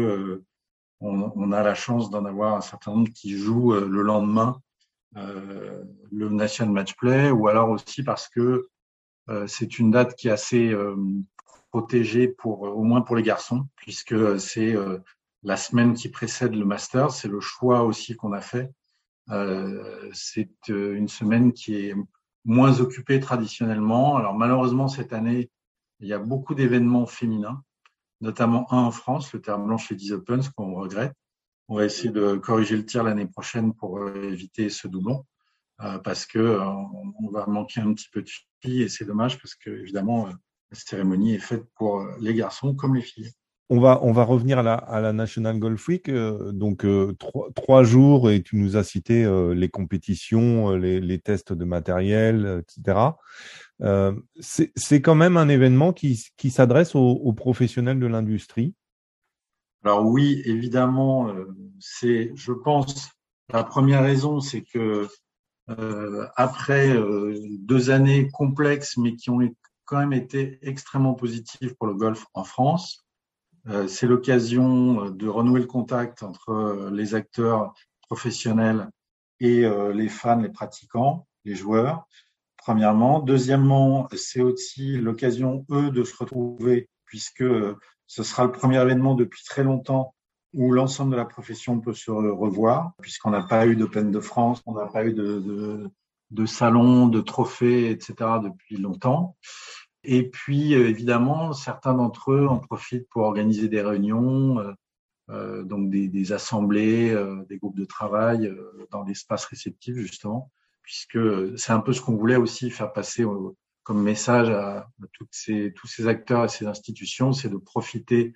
on, 1.01 1.33
on, 1.35 1.51
a 1.51 1.63
la 1.65 1.75
chance 1.75 2.11
d'en 2.11 2.25
avoir 2.25 2.55
un 2.55 2.61
certain 2.61 2.93
nombre 2.93 3.11
qui 3.11 3.37
jouent 3.37 3.73
le 3.73 4.03
lendemain 4.03 4.61
euh, 5.17 5.85
le 6.11 6.31
National 6.31 6.73
Match 6.73 6.95
Play, 6.95 7.31
ou 7.31 7.49
alors 7.49 7.69
aussi 7.69 8.03
parce 8.03 8.29
que 8.29 8.69
euh, 9.29 9.47
c'est 9.47 9.79
une 9.79 9.91
date 9.91 10.15
qui 10.15 10.29
est 10.29 10.33
assez 10.33 10.71
euh, 10.71 10.97
protégée 11.71 12.29
pour 12.29 12.63
au 12.63 12.83
moins 12.83 13.03
pour 13.03 13.17
les 13.17 13.23
garçons, 13.23 13.67
puisque 13.77 14.41
c'est 14.41 14.75
la 15.43 15.57
semaine 15.57 15.95
qui 15.95 16.09
précède 16.09 16.55
le 16.55 16.65
master. 16.65 17.11
C'est 17.11 17.29
le 17.29 17.41
choix 17.41 17.83
aussi 17.83 18.15
qu'on 18.15 18.33
a 18.33 18.41
fait. 18.41 18.71
Euh, 19.31 20.11
c'est 20.13 20.69
une 20.69 21.09
semaine 21.09 21.53
qui 21.53 21.77
est 21.77 21.95
moins 22.45 22.81
occupée 22.81 23.21
traditionnellement. 23.21 24.17
Alors 24.17 24.35
malheureusement 24.35 24.89
cette 24.89 25.13
année, 25.13 25.51
il 26.01 26.09
y 26.09 26.13
a 26.13 26.19
beaucoup 26.19 26.55
d'événements 26.55 27.07
féminins, 27.07 27.63
notamment 28.21 28.73
un 28.73 28.79
en 28.79 28.91
France, 28.91 29.33
le 29.33 29.41
terme 29.41 29.67
blanche 29.67 29.91
et 29.93 29.95
10 29.95 30.13
Open, 30.13 30.43
ce 30.43 30.51
qu'on 30.51 30.75
regrette. 30.75 31.15
On 31.69 31.77
va 31.77 31.85
essayer 31.85 32.11
de 32.11 32.37
corriger 32.37 32.77
le 32.77 32.85
tir 32.85 33.05
l'année 33.05 33.27
prochaine 33.27 33.73
pour 33.73 33.99
euh, 33.99 34.31
éviter 34.31 34.69
ce 34.69 34.89
doublon. 34.89 35.25
Euh, 35.81 35.99
parce 35.99 36.27
que 36.27 36.39
euh, 36.39 36.65
on 36.65 37.31
va 37.31 37.47
manquer 37.47 37.81
un 37.81 37.93
petit 37.95 38.09
peu 38.13 38.23
de 38.23 38.29
filles 38.61 38.83
et 38.83 38.89
c'est 38.89 39.05
dommage 39.05 39.39
parce 39.39 39.55
que 39.55 39.71
évidemment 39.71 40.27
la 40.27 40.79
cérémonie 40.79 41.35
est 41.35 41.41
faite 41.41 41.65
pour 41.75 42.07
les 42.21 42.35
garçons 42.35 42.75
comme 42.75 42.95
les 42.95 43.03
filles. 43.03 43.33
On 43.75 43.81
va, 43.81 44.01
on 44.03 44.13
va 44.13 44.25
revenir 44.25 44.59
à 44.59 44.63
la, 44.63 44.75
à 44.75 45.01
la 45.01 45.15
National 45.15 45.59
Golf 45.59 45.89
Week. 45.89 46.11
donc, 46.11 46.85
trois, 47.19 47.49
trois, 47.55 47.85
jours 47.85 48.31
et 48.31 48.43
tu 48.43 48.57
nous 48.57 48.77
as 48.77 48.85
cité 48.85 49.25
les 49.55 49.71
compétitions, 49.71 50.73
les, 50.73 51.19
tests 51.21 51.55
de 51.55 51.65
matériel, 51.65 52.63
etc. 52.63 52.99
Euh, 53.83 54.13
c'est 54.41 55.01
quand 55.01 55.15
même 55.15 55.37
un 55.37 55.49
événement 55.49 55.93
qui, 55.93 56.23
qui 56.37 56.51
s'adresse 56.51 56.95
aux, 56.95 57.33
professionnels 57.33 57.99
de 57.99 58.07
l'industrie. 58.07 58.75
Alors 59.85 60.07
oui, 60.07 60.43
évidemment, 60.45 61.29
euh, 61.31 61.47
c'est, 61.81 62.31
je 62.35 62.53
pense, 62.53 63.11
la 63.53 63.65
première 63.65 64.03
raison, 64.03 64.39
c'est 64.39 64.63
que 64.63 65.09
euh, 65.71 66.27
après 66.37 66.91
euh, 66.91 67.37
deux 67.59 67.91
années 67.91 68.29
complexes, 68.31 68.97
mais 68.97 69.17
qui 69.17 69.31
ont 69.31 69.41
quand 69.85 69.99
même 69.99 70.13
été 70.13 70.59
extrêmement 70.63 71.15
positives 71.15 71.75
pour 71.77 71.89
le 71.89 71.95
golf 71.95 72.25
en 72.35 72.45
France, 72.45 73.05
euh, 73.05 73.12
c'est 73.87 74.07
l'occasion 74.07 75.11
de 75.11 75.29
renouer 75.29 75.61
le 75.61 75.67
contact 75.67 76.23
entre 76.23 76.91
les 76.93 77.15
acteurs 77.15 77.75
professionnels 78.03 78.89
et 79.41 79.65
les 79.95 80.09
fans, 80.09 80.41
les 80.41 80.49
pratiquants, 80.49 81.27
les 81.45 81.55
joueurs. 81.55 82.07
Premièrement. 82.57 83.21
Deuxièmement, 83.21 84.09
c'est 84.15 84.41
aussi 84.41 84.97
l'occasion, 84.97 85.67
eux, 85.71 85.91
de 85.91 86.05
se 86.05 86.17
retrouver, 86.17 86.89
puisque 87.07 87.45
ce 88.07 88.23
sera 88.23 88.45
le 88.45 88.53
premier 88.53 88.81
événement 88.81 89.15
depuis 89.15 89.43
très 89.45 89.65
longtemps 89.65 90.15
où 90.55 90.71
l'ensemble 90.73 91.13
de 91.13 91.17
la 91.17 91.25
profession 91.25 91.81
peut 91.81 91.95
se 91.95 92.11
revoir, 92.11 92.93
puisqu'on 93.01 93.31
n'a 93.31 93.43
pas 93.43 93.67
eu 93.67 93.75
d'Open 93.75 94.11
de 94.11 94.21
France, 94.21 94.63
on 94.67 94.75
n'a 94.75 94.87
pas 94.87 95.05
eu 95.05 95.13
de, 95.13 95.41
de, 95.41 95.91
de 96.31 96.47
salon, 96.47 97.07
de 97.07 97.21
trophées, 97.21 97.91
etc. 97.91 98.15
depuis 98.43 98.77
longtemps. 98.77 99.37
Et 100.05 100.29
puis, 100.29 100.75
euh, 100.75 100.89
évidemment, 100.89 101.53
certains 101.53 101.95
d'entre 101.95 102.33
eux 102.33 102.47
en 102.47 102.59
profitent 102.59 103.09
pour 103.09 103.23
organiser 103.23 103.69
des 103.69 103.83
réunions, 103.83 104.59
euh, 104.59 104.73
euh 105.31 105.63
donc 105.65 105.91
des, 105.91 106.09
des 106.09 106.33
assemblées, 106.33 107.11
euh, 107.11 107.45
des 107.49 107.59
groupes 107.59 107.77
de 107.79 107.85
travail 107.85 108.47
euh, 108.47 108.87
dans 108.91 109.05
l'espace 109.05 109.45
réceptif, 109.45 109.97
justement, 109.97 110.51
puisque 110.83 111.19
c'est 111.57 111.73
un 111.73 111.81
peu 111.81 111.93
ce 111.93 112.01
qu'on 112.01 112.17
voulait 112.17 112.37
aussi 112.37 112.71
faire 112.71 112.93
passer 112.93 113.25
comme 113.85 114.03
message 114.03 114.51
à, 114.51 114.89
toutes 115.13 115.33
ces, 115.33 115.73
tous 115.75 115.87
ces 115.87 116.07
acteurs 116.09 116.45
et 116.45 116.49
ces 116.49 116.67
institutions, 116.67 117.33
c'est 117.33 117.49
de 117.49 117.57
profiter 117.57 118.35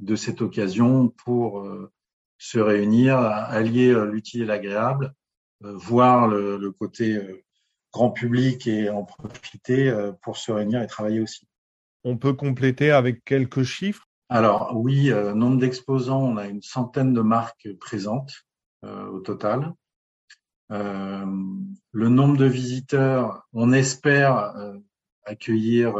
de 0.00 0.16
cette 0.16 0.42
occasion 0.42 1.08
pour 1.08 1.60
euh, 1.60 1.90
se 2.38 2.58
réunir, 2.58 3.18
allier 3.18 3.90
euh, 3.90 4.04
l'utile 4.04 4.42
et 4.42 4.46
l'agréable, 4.46 5.14
euh, 5.64 5.76
voir 5.76 6.28
le, 6.28 6.70
côté 6.72 7.18
grand 7.94 8.10
public 8.10 8.66
et 8.66 8.90
en 8.90 9.04
profiter 9.04 9.92
pour 10.20 10.36
se 10.36 10.50
réunir 10.50 10.82
et 10.82 10.86
travailler 10.88 11.20
aussi. 11.20 11.46
On 12.02 12.18
peut 12.18 12.34
compléter 12.34 12.90
avec 12.90 13.24
quelques 13.24 13.62
chiffres? 13.62 14.08
Alors 14.28 14.72
oui, 14.74 15.10
nombre 15.34 15.58
d'exposants, 15.58 16.22
on 16.22 16.36
a 16.36 16.46
une 16.46 16.60
centaine 16.60 17.14
de 17.14 17.20
marques 17.20 17.68
présentes 17.78 18.32
au 18.82 19.20
total. 19.20 19.72
le 20.70 22.08
nombre 22.08 22.36
de 22.36 22.46
visiteurs, 22.46 23.46
on 23.52 23.72
espère 23.72 24.52
accueillir 25.24 25.94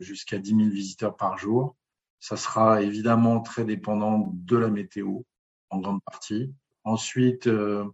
jusqu'à 0.00 0.38
10 0.38 0.48
000 0.50 0.60
visiteurs 0.70 1.16
par 1.16 1.38
jour. 1.38 1.76
Ça 2.18 2.36
sera 2.36 2.82
évidemment 2.82 3.40
très 3.40 3.64
dépendant 3.64 4.32
de 4.32 4.56
la 4.56 4.68
météo 4.68 5.20
en 5.70 5.78
grande 5.78 6.02
partie. 6.02 6.52
Ensuite, 6.84 7.46
euh, 7.46 7.84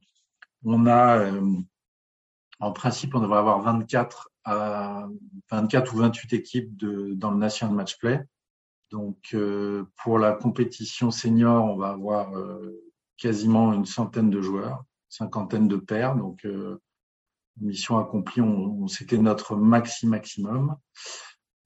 on 0.65 0.87
a, 0.87 1.19
euh, 1.19 1.57
en 2.63 2.73
principe, 2.73 3.15
on 3.15 3.21
devrait 3.21 3.39
avoir 3.39 3.61
24 3.61 4.31
à 4.45 5.07
24 5.51 5.95
ou 5.95 5.99
28 5.99 6.33
équipes 6.33 6.77
dans 6.77 7.31
le 7.31 7.37
National 7.37 7.75
Match 7.75 7.99
Play. 7.99 8.23
Donc, 8.91 9.19
euh, 9.35 9.85
pour 10.03 10.19
la 10.19 10.33
compétition 10.33 11.11
senior, 11.11 11.65
on 11.65 11.77
va 11.77 11.91
avoir 11.91 12.33
quasiment 13.17 13.73
une 13.73 13.87
centaine 13.87 14.31
de 14.31 14.41
joueurs, 14.41 14.85
cinquantaine 15.09 15.69
de 15.69 15.77
paires. 15.77 16.17
Donc, 16.17 16.47
mission 17.61 17.99
accomplie, 17.99 18.43
on, 18.43 18.89
c'était 18.89 19.19
notre 19.19 19.57
maxi 19.57 20.07
maximum. 20.07 20.77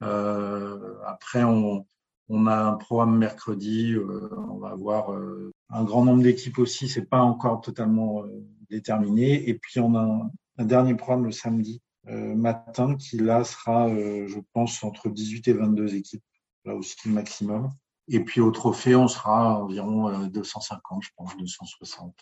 après, 0.01 1.45
on, 1.45 1.87
on 2.29 2.47
a 2.47 2.57
un 2.57 2.75
programme 2.75 3.17
mercredi, 3.17 3.93
euh, 3.93 4.29
on 4.51 4.59
va 4.59 4.71
avoir 4.71 5.13
euh, 5.13 5.53
un 5.71 5.85
grand 5.85 6.05
nombre 6.05 6.23
d'équipes 6.23 6.59
aussi, 6.59 6.89
c'est 6.89 7.09
pas 7.09 7.21
encore 7.21 7.61
totalement 7.61 8.25
euh, 8.25 8.45
déterminé. 8.69 9.49
Et 9.49 9.55
puis 9.55 9.81
on 9.81 9.95
a 9.95 10.29
un, 10.59 10.65
dernier 10.65 10.95
programme 10.95 11.25
le 11.25 11.33
samedi 11.33 11.83
matin 12.05 12.95
qui 12.95 13.19
là 13.19 13.43
sera, 13.43 13.89
je 13.89 14.39
pense, 14.53 14.85
entre 14.85 15.09
18 15.09 15.49
et 15.49 15.53
22 15.55 15.97
équipes, 15.97 16.23
là 16.65 16.77
aussi 16.77 16.97
le 17.07 17.13
maximum. 17.13 17.69
Et 18.07 18.21
puis 18.21 18.41
au 18.41 18.53
trophée, 18.53 18.95
on 18.95 19.09
sera 19.09 19.61
environ 19.61 20.29
250, 20.29 21.03
je 21.03 21.09
pense, 21.17 21.37
260. 21.37 22.15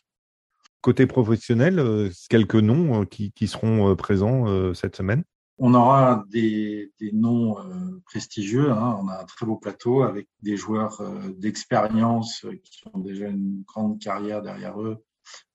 Côté 0.81 1.07
professionnel, 1.07 2.11
quelques 2.31 2.55
noms 2.55 3.05
qui, 3.05 3.33
qui 3.33 3.47
seront 3.47 3.95
présents 3.95 4.73
cette 4.73 4.97
semaine? 4.97 5.23
On 5.59 5.75
aura 5.75 6.25
des, 6.31 6.93
des 6.99 7.13
noms 7.13 7.59
euh, 7.61 8.03
prestigieux. 8.07 8.73
Hein. 8.73 8.99
On 9.01 9.09
a 9.09 9.21
un 9.21 9.25
très 9.25 9.47
beau 9.47 9.57
plateau 9.57 10.03
avec 10.03 10.29
des 10.43 10.57
joueurs 10.57 11.01
euh, 11.01 11.31
d'expérience 11.39 12.45
euh, 12.45 12.57
qui 12.65 12.83
ont 12.93 12.99
déjà 12.99 13.29
une 13.29 13.63
grande 13.63 14.01
carrière 14.01 14.43
derrière 14.43 14.81
eux, 14.81 15.05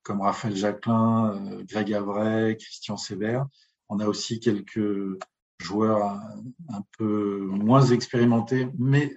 comme 0.03 0.21
Raphaël 0.21 0.55
Jacquelin, 0.55 1.61
Greg 1.63 1.93
Avray, 1.93 2.57
Christian 2.57 2.97
Sévère. 2.97 3.45
On 3.89 3.99
a 3.99 4.07
aussi 4.07 4.39
quelques 4.39 5.19
joueurs 5.59 6.19
un, 6.69 6.83
peu 6.97 7.39
moins 7.41 7.85
expérimentés, 7.85 8.69
mais 8.77 9.15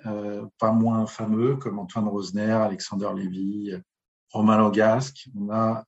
pas 0.58 0.72
moins 0.72 1.06
fameux, 1.06 1.56
comme 1.56 1.78
Antoine 1.78 2.08
Rosner, 2.08 2.50
Alexander 2.50 3.10
Lévy, 3.14 3.72
Romain 4.32 4.58
Logasque. 4.58 5.28
On 5.38 5.50
a 5.50 5.84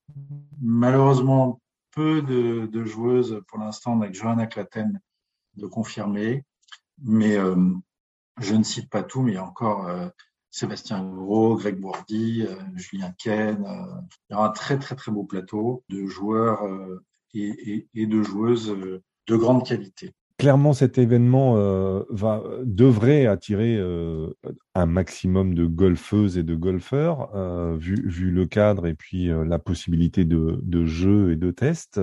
malheureusement 0.61 1.61
peu 1.95 2.23
de, 2.23 2.85
joueuses 2.85 3.41
pour 3.49 3.59
l'instant 3.59 4.01
avec 4.01 4.15
Johanna 4.15 4.47
Claten 4.47 5.01
de 5.55 5.67
confirmer, 5.67 6.45
mais 7.03 7.37
euh, 7.37 7.57
je 8.41 8.55
ne 8.55 8.65
cite 8.65 8.91
pas 8.91 9.03
tout, 9.03 9.23
mais 9.23 9.33
il 9.33 9.35
y 9.37 9.39
a 9.39 9.45
encore 9.45 9.87
euh, 9.87 10.09
Sébastien 10.55 11.05
Gros, 11.05 11.57
Greg 11.57 11.81
Bourdi, 11.81 12.47
euh, 12.47 12.55
Julien 12.77 13.13
Ken. 13.19 13.65
il 14.31 14.33
y 14.33 14.37
aura 14.37 14.49
un 14.49 14.53
très 14.53 14.79
très 14.79 14.95
très 14.95 15.11
beau 15.11 15.25
plateau 15.25 15.83
de 15.89 16.07
joueurs 16.07 16.61
et, 17.35 17.89
et, 17.95 18.07
de 18.07 18.23
joueuses 18.23 18.69
de 19.27 19.37
grande 19.37 19.67
qualité 19.67 20.15
clairement, 20.39 20.75
cet 20.75 20.99
événement 20.99 21.57
euh, 21.57 22.03
va, 22.11 22.43
devrait 22.65 23.27
attirer 23.27 23.77
euh, 23.79 24.29
un 24.75 24.85
maximum 24.85 25.55
de 25.55 25.65
golfeuses 25.65 26.37
et 26.37 26.43
de 26.43 26.55
golfeurs, 26.55 27.31
euh, 27.35 27.77
vu, 27.79 28.31
le 28.31 28.45
cadre 28.47 28.87
et 28.87 28.95
puis 28.95 29.29
la 29.29 29.59
possibilité 29.59 30.27
de 30.27 30.85
jeux 30.85 31.33
et 31.33 31.37
de 31.37 31.51
tests. 31.51 32.01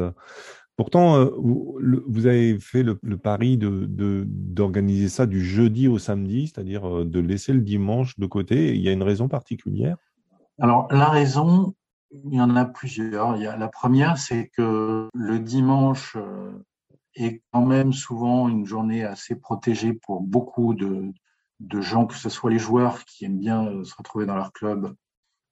Pourtant, 0.78 1.26
vous, 1.38 1.78
vous, 2.08 2.26
avez 2.26 2.58
fait 2.60 2.82
le, 2.82 2.96
pari 3.18 3.58
d'organiser 3.58 5.10
ça 5.10 5.28
du 5.28 5.44
jeudi 5.44 5.88
au 5.88 6.00
samedi, 6.00 6.48
c'est-à-dire 6.48 7.06
de 7.06 7.20
laisser 7.20 7.54
le 7.54 7.62
dimanche 7.62 8.18
de 8.18 8.26
côté. 8.26 8.74
Il 8.74 8.82
y 8.82 8.90
a 8.90 8.92
une 8.92 9.04
raison 9.04 9.28
particulière? 9.28 9.98
Alors, 10.60 10.88
la 10.92 11.10
raison, 11.10 11.76
il 12.12 12.34
y 12.34 12.42
en 12.42 12.56
a 12.56 12.66
plusieurs. 12.66 13.38
La 13.38 13.68
première, 13.68 14.18
c'est 14.18 14.50
que 14.56 15.08
le 15.14 15.40
dimanche, 15.40 16.18
est 17.16 17.42
quand 17.52 17.66
même 17.66 17.94
souvent 17.94 18.48
une 18.48 18.66
journée 18.66 19.04
assez 19.04 19.36
protégée 19.36 19.94
pour 19.94 20.22
beaucoup 20.22 20.74
de, 20.74 21.12
de 21.60 21.82
gens, 21.82 22.06
que 22.06 22.16
ce 22.16 22.30
soit 22.30 22.52
les 22.52 22.60
joueurs 22.60 23.04
qui 23.06 23.26
aiment 23.26 23.40
bien 23.40 23.68
euh, 23.68 23.84
se 23.84 23.96
retrouver 23.96 24.26
dans 24.26 24.36
leur 24.36 24.54
club, 24.54 24.96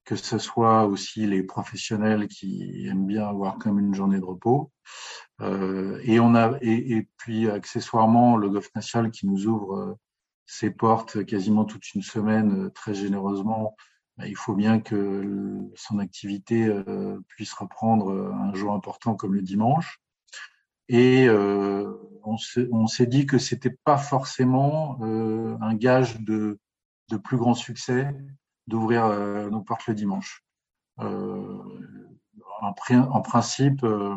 que 0.10 0.16
ce 0.16 0.39
soit 0.39 0.88
aussi 0.88 1.28
les 1.28 1.44
professionnels 1.44 2.28
qui 2.28 2.88
aiment 2.88 3.06
bien 3.06 3.28
avoir 3.28 3.60
même 3.63 3.78
une 3.78 3.94
journée 3.94 4.18
de 4.18 4.25
repos. 4.25 4.72
Euh, 5.39 6.01
et 6.04 6.20
on 6.20 6.34
a 6.34 6.58
et, 6.62 7.08
puis 7.18 7.48
accessoirement 7.48 8.36
le 8.36 8.50
Golf 8.50 8.72
National 8.74 9.12
qui 9.12 9.28
nous 9.28 9.46
ouvre 9.46 9.75
euh, 9.75 9.94
ses 10.48 10.72
portes 10.72 11.24
quasiment 11.25 11.63
toute 11.63 11.94
une 11.94 12.01
semaine 12.01 12.66
euh, 12.66 12.70
très 12.72 12.96
généreusement. 12.96 13.75
Bah, 14.18 14.25
il 14.25 14.36
faut 14.36 14.56
bien 14.56 14.80
que 14.80 15.60
son 15.75 16.00
activité 16.00 16.74
puisse 17.28 17.54
reprendre 17.54 18.34
un 18.34 18.51
jour 18.56 18.74
important 18.74 19.13
comme 19.13 19.36
le 19.36 19.44
dimanche. 19.44 20.01
Et 20.88 21.30
on 21.30 22.88
s'est 22.88 23.06
dit 23.06 23.28
que 23.28 23.38
c'était 23.38 23.78
pas 23.84 23.98
forcément 23.98 25.00
un 25.01 25.75
gage 25.75 26.20
de, 26.20 26.60
de, 27.10 27.18
plus 27.18 27.38
grand 27.38 27.54
succès 27.54 28.12
d'ouvrir 28.69 29.05
euh, 29.05 29.49
nos 29.49 29.61
portes 29.61 29.88
le 29.88 29.95
dimanche. 29.95 30.43
Euh, 30.99 31.57
en, 32.61 33.21
principe, 33.21 33.83
euh, 33.83 34.15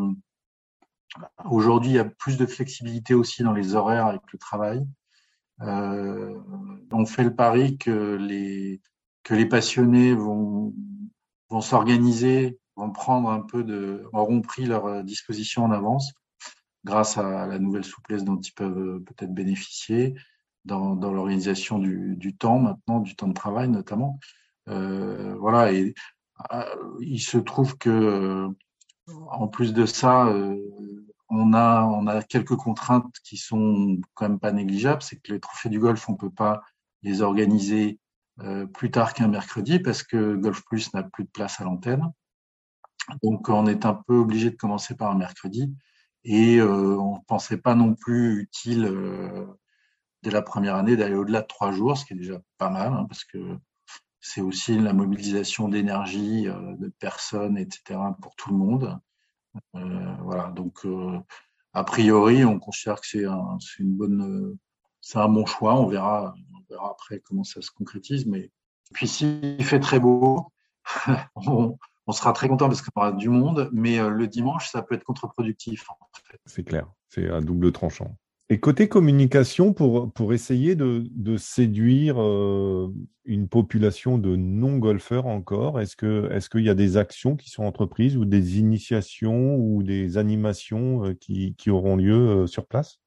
aujourd'hui, 1.44 1.90
il 1.90 1.94
y 1.94 1.99
a 1.99 2.04
plus 2.04 2.37
de 2.37 2.47
flexibilité 2.47 3.14
aussi 3.14 3.42
dans 3.42 3.52
les 3.52 3.75
horaires 3.75 4.06
avec 4.06 4.23
le 4.32 4.38
travail. 4.38 4.87
on 5.61 7.06
fait 7.06 7.25
le 7.25 7.35
pari 7.35 7.78
que 7.78 8.16
les 8.16 8.80
que 9.23 9.35
les 9.35 9.47
passionnés 9.47 10.14
vont 10.14 10.75
vont 11.49 11.61
s'organiser, 11.61 12.59
vont 12.76 12.90
prendre 12.90 13.30
un 13.30 13.40
peu 13.40 13.62
de, 13.62 14.04
auront 14.12 14.40
pris 14.40 14.64
leur 14.66 15.04
disposition 15.04 15.64
en 15.64 15.71
avance 15.71 16.12
grâce 16.85 17.16
à 17.18 17.47
la 17.47 17.59
nouvelle 17.61 17.85
souplesse 17.85 18.25
dont 18.25 18.40
ils 18.40 18.52
peuvent 18.52 19.00
peut-être 19.04 19.32
bénéficier 19.32 20.14
dans, 20.64 20.97
dans 20.97 21.12
l'organisation 21.12 21.78
du, 21.78 22.16
du, 22.16 22.37
temps 22.37 22.59
maintenant, 22.59 23.00
du 23.00 23.14
temps 23.14 23.28
de 23.28 23.35
travail 23.35 23.68
notamment. 23.68 24.18
Euh, 24.69 25.35
voilà, 25.38 25.73
et 25.73 25.95
euh, 26.52 26.64
il 27.00 27.21
se 27.21 27.38
trouve 27.38 27.76
que 27.78 28.49
en 29.31 29.49
plus 29.49 29.73
de 29.73 29.87
ça, 29.87 30.26
euh, 30.26 30.57
on 31.28 31.54
a, 31.54 31.85
on 31.85 32.07
a 32.07 32.23
quelques 32.23 32.57
contraintes 32.57 33.14
qui 33.25 33.37
sont 33.37 33.99
quand 34.14 34.28
même 34.28 34.38
pas 34.38 34.52
négligeables. 34.52 35.02
C'est 35.02 35.16
que 35.21 35.33
les 35.33 35.40
trophées 35.40 35.71
du 35.71 35.81
golf, 35.81 36.09
on 36.09 36.14
peut 36.14 36.31
pas 36.31 36.62
les 37.02 37.23
organiser 37.23 37.99
euh, 38.40 38.66
plus 38.66 38.90
tard 38.90 39.14
qu'un 39.14 39.28
mercredi 39.28 39.78
parce 39.78 40.02
que 40.02 40.37
Golf 40.37 40.62
Plus 40.64 40.92
n'a 40.95 41.02
plus 41.02 41.25
de 41.25 41.31
place 41.31 41.61
à 41.61 41.64
l'antenne. 41.64 42.12
Donc, 43.23 43.49
on 43.49 43.66
est 43.66 43.85
un 43.85 43.95
peu 43.95 44.14
obligé 44.14 44.50
de 44.50 44.57
commencer 44.57 44.95
par 44.95 45.11
un 45.11 45.16
mercredi. 45.16 45.75
Et 46.25 46.59
euh, 46.59 46.97
on 46.99 47.16
ne 47.16 47.25
pensait 47.26 47.57
pas 47.57 47.75
non 47.75 47.95
plus 47.95 48.42
utile 48.42 48.85
euh, 48.85 49.47
dès 50.23 50.31
la 50.31 50.42
première 50.42 50.76
année 50.76 50.97
d'aller 50.97 51.16
au-delà 51.16 51.42
de 51.42 51.47
trois 51.47 51.73
jours, 51.73 51.99
ce 51.99 52.04
qui 52.04 52.12
est 52.12 52.16
déjà 52.16 52.40
pas 52.59 52.71
mal, 52.71 52.92
hein, 52.92 53.07
parce 53.09 53.25
que 53.25 53.59
c'est 54.23 54.41
aussi 54.41 54.79
la 54.79 54.93
mobilisation 54.93 55.69
d'énergie, 55.69 56.49
euh, 56.49 56.76
de 56.76 56.88
personnes, 56.88 57.59
etc. 57.59 57.99
pour 58.23 58.35
tout 58.37 58.50
le 58.50 58.57
monde. 58.57 58.99
Euh, 59.75 60.14
voilà, 60.23 60.50
donc 60.52 60.87
euh, 60.87 61.19
a 61.75 61.85
priori, 61.85 62.45
on 62.45 62.59
considère 62.59 63.00
que 63.00 63.07
c'est 63.07 63.26
un, 63.26 63.59
une 63.81 63.95
bonne, 63.95 64.57
c'est 65.00 65.19
un 65.19 65.29
bon 65.29 65.45
choix. 65.45 65.75
On 65.75 65.87
verra, 65.87 66.35
on 66.55 66.73
verra 66.73 66.91
après 66.93 67.19
comment 67.19 67.43
ça 67.43 67.61
se 67.61 67.73
concrétise. 67.73 68.25
Mais 68.25 68.50
puis 68.95 69.09
s'il 69.09 69.62
fait 69.64 69.81
très 69.81 69.99
beau, 69.99 70.52
on, 71.35 71.76
sera 72.12 72.33
très 72.33 72.49
content 72.49 72.69
parce 72.69 72.81
qu'on 72.81 73.00
aura 73.00 73.12
du 73.12 73.29
monde. 73.29 73.71
Mais 73.73 73.99
le 74.09 74.29
dimanche, 74.29 74.71
ça 74.71 74.83
peut 74.83 74.95
être 74.95 75.05
contre-productif. 75.05 75.85
C'est 76.47 76.64
clair, 76.64 76.87
c'est 77.09 77.29
un 77.29 77.43
double 77.43 77.73
tranchant. 77.73 78.17
Et 78.52 78.61
côté 78.61 78.87
communication, 78.87 79.73
pour, 79.73 80.12
pour 80.12 80.35
essayer 80.35 80.75
de, 80.75 81.06
de 81.09 81.38
séduire 81.38 82.21
euh, 82.21 82.92
une 83.25 83.49
population 83.49 84.18
de 84.18 84.37
non-golfeurs 84.37 85.25
encore, 85.25 85.80
est-ce 85.80 85.97
que 85.97 86.30
est-ce 86.30 86.50
qu'il 86.50 86.61
y 86.61 86.68
a 86.68 86.75
des 86.75 86.99
actions 86.99 87.35
qui 87.35 87.49
sont 87.49 87.64
entreprises 87.64 88.14
ou 88.18 88.26
des 88.26 88.59
initiations 88.59 89.56
ou 89.56 89.82
des 89.82 90.18
animations 90.18 91.02
euh, 91.02 91.14
qui, 91.14 91.54
qui 91.56 91.71
auront 91.71 91.97
lieu 91.97 92.42
euh, 92.42 92.47
sur 92.47 92.66
place? 92.66 93.00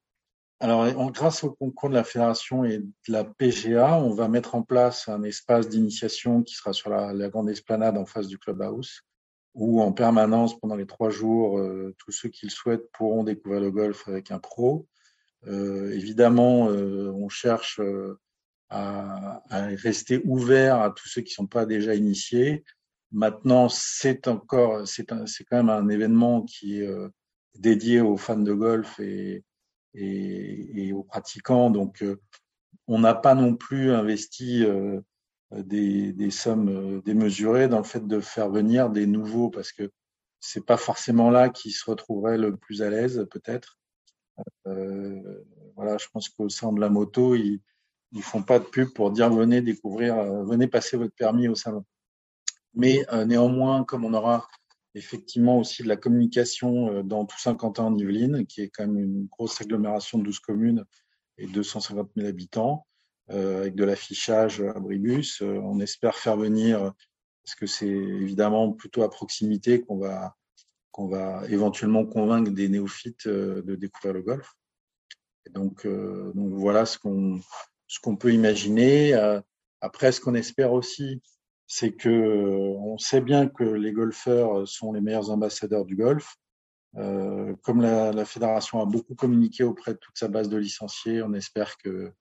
Alors, 0.61 1.11
grâce 1.11 1.43
au 1.43 1.51
concours 1.51 1.89
de 1.89 1.93
la 1.93 2.03
fédération 2.03 2.65
et 2.65 2.79
de 2.79 2.89
la 3.07 3.23
PGA, 3.23 3.99
on 3.99 4.15
va 4.15 4.27
mettre 4.27 4.55
en 4.55 4.63
place 4.63 5.07
un 5.09 5.21
espace 5.21 5.69
d'initiation 5.69 6.41
qui 6.41 6.55
sera 6.55 6.73
sur 6.73 6.89
la, 6.89 7.13
la, 7.13 7.29
grande 7.29 7.51
esplanade 7.51 7.99
en 7.99 8.07
face 8.07 8.27
du 8.27 8.39
clubhouse, 8.39 9.01
où 9.53 9.79
en 9.79 9.91
permanence, 9.91 10.59
pendant 10.59 10.75
les 10.75 10.87
trois 10.87 11.11
jours, 11.11 11.61
tous 11.99 12.11
ceux 12.11 12.29
qui 12.29 12.47
le 12.47 12.51
souhaitent 12.51 12.91
pourront 12.93 13.23
découvrir 13.23 13.61
le 13.61 13.69
golf 13.69 14.07
avec 14.07 14.31
un 14.31 14.39
pro. 14.39 14.87
Euh, 15.47 15.91
évidemment, 15.93 16.69
euh, 16.69 17.11
on 17.11 17.29
cherche 17.29 17.79
euh, 17.79 18.19
à, 18.69 19.41
rester 19.49 20.21
ouvert 20.25 20.81
à 20.81 20.91
tous 20.91 21.07
ceux 21.07 21.21
qui 21.21 21.31
ne 21.31 21.35
sont 21.35 21.47
pas 21.47 21.65
déjà 21.65 21.95
initiés. 21.95 22.63
Maintenant, 23.11 23.69
c'est 23.69 24.27
encore, 24.27 24.87
c'est 24.87 25.05
quand 25.05 25.57
même 25.57 25.69
un 25.69 25.87
événement 25.89 26.41
qui 26.41 26.81
est 26.81 26.89
dédié 27.53 28.01
aux 28.01 28.17
fans 28.17 28.37
de 28.37 28.53
golf 28.53 28.99
et, 28.99 29.43
et, 29.93 30.87
et 30.87 30.93
aux 30.93 31.03
pratiquants. 31.03 31.69
Donc, 31.69 32.03
on 32.87 32.99
n'a 32.99 33.13
pas 33.13 33.35
non 33.35 33.55
plus 33.55 33.91
investi 33.91 34.65
des, 35.51 36.11
des, 36.11 36.31
sommes 36.31 37.01
démesurées 37.05 37.69
dans 37.69 37.77
le 37.77 37.85
fait 37.85 38.05
de 38.05 38.19
faire 38.19 38.49
venir 38.49 38.89
des 38.89 39.05
nouveaux 39.05 39.49
parce 39.49 39.71
que 39.71 39.89
c'est 40.41 40.65
pas 40.65 40.77
forcément 40.77 41.29
là 41.29 41.49
qu'ils 41.49 41.73
se 41.73 41.89
retrouveraient 41.89 42.37
le 42.37 42.57
plus 42.57 42.81
à 42.81 42.89
l'aise, 42.89 43.25
peut-être. 43.31 43.77
Euh, 44.67 45.43
voilà, 45.75 45.97
je 45.97 46.07
pense 46.11 46.29
qu'au 46.29 46.49
sein 46.49 46.71
de 46.73 46.79
la 46.79 46.89
moto, 46.89 47.35
ils 47.35 47.61
ne 48.13 48.21
font 48.21 48.43
pas 48.43 48.59
de 48.59 48.65
pub 48.65 48.89
pour 48.93 49.11
dire 49.11 49.29
venez 49.29 49.61
découvrir, 49.61 50.17
euh, 50.17 50.43
venez 50.43 50.67
passer 50.67 50.97
votre 50.97 51.15
permis 51.15 51.47
au 51.47 51.55
salon. 51.55 51.85
Mais 52.73 53.05
euh, 53.13 53.25
néanmoins, 53.25 53.83
comme 53.83 54.05
on 54.05 54.13
aura 54.13 54.47
effectivement 54.95 55.59
aussi 55.59 55.83
de 55.83 55.89
la 55.89 55.97
communication 55.97 57.03
dans 57.03 57.25
tout 57.25 57.37
Saint-Quentin 57.37 57.83
en 57.85 57.97
Yvelines, 57.97 58.45
qui 58.45 58.61
est 58.61 58.69
quand 58.69 58.87
même 58.87 58.97
une 58.97 59.25
grosse 59.25 59.59
agglomération 59.59 60.19
de 60.19 60.23
12 60.23 60.39
communes 60.39 60.85
et 61.37 61.47
250 61.47 62.11
000 62.15 62.27
habitants, 62.29 62.87
avec 63.27 63.75
de 63.75 63.83
l'affichage 63.83 64.61
à 64.61 64.79
Bribus. 64.79 65.41
on 65.41 65.81
espère 65.81 66.15
faire 66.15 66.37
venir, 66.37 66.93
parce 67.43 67.55
que 67.55 67.65
c'est 67.65 67.89
évidemment 67.89 68.71
plutôt 68.71 69.03
à 69.03 69.09
proximité 69.09 69.81
qu'on 69.81 69.97
va 69.97 70.33
qu'on 70.95 71.07
va 71.09 71.43
éventuellement 71.49 72.05
convaincre 72.05 72.51
des 72.51 72.69
néophytes 72.69 73.27
euh, 73.27 73.61
de 73.63 73.75
découvrir 73.75 74.13
le 74.13 74.21
golf. 74.21 74.55
Et 75.45 75.49
donc, 75.49 75.85
euh, 75.85 76.31
voilà 76.33 76.85
ce 76.85 76.97
qu'on 76.97 78.15
peut 78.15 78.31
imaginer. 78.31 79.13
Euh, 79.13 79.41
après, 79.81 80.13
ce 80.13 80.21
qu'on 80.21 80.35
espère 80.35 80.71
aussi, 80.71 81.21
c'est 81.67 81.91
que 81.91 82.07
on 82.77 82.97
sait 82.97 83.19
bien 83.19 83.49
que 83.49 83.65
les 83.65 83.91
golfeurs 83.91 84.65
sont 84.65 84.93
les 84.93 85.01
meilleurs 85.01 85.31
ambassadeurs 85.31 85.83
du 85.83 85.97
golf. 85.97 86.37
Comme 86.93 87.81
la, 87.81 88.23
fédération 88.23 88.79
a 88.79 88.85
beaucoup 88.85 89.15
communiqué 89.15 89.65
auprès 89.65 89.95
de 89.95 89.97
toute 89.97 90.17
sa 90.17 90.29
base 90.29 90.47
de 90.47 90.55
licenciés, 90.55 91.21
on 91.21 91.33
espère 91.33 91.77
que 91.77 92.13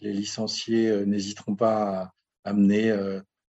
les 0.00 0.12
licenciés 0.12 1.04
n'hésiteront 1.04 1.54
pas 1.54 2.00
à 2.00 2.12
amener 2.44 2.96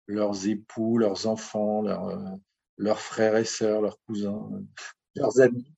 leurs 0.07 0.47
époux, 0.47 0.97
leurs 0.97 1.27
enfants, 1.27 1.81
leurs, 1.81 2.39
leurs 2.79 3.01
frères 3.01 3.35
et 3.35 3.45
sœurs, 3.45 3.81
leurs 3.81 3.99
cousins, 4.07 4.49
leurs 5.15 5.39
amis, 5.41 5.71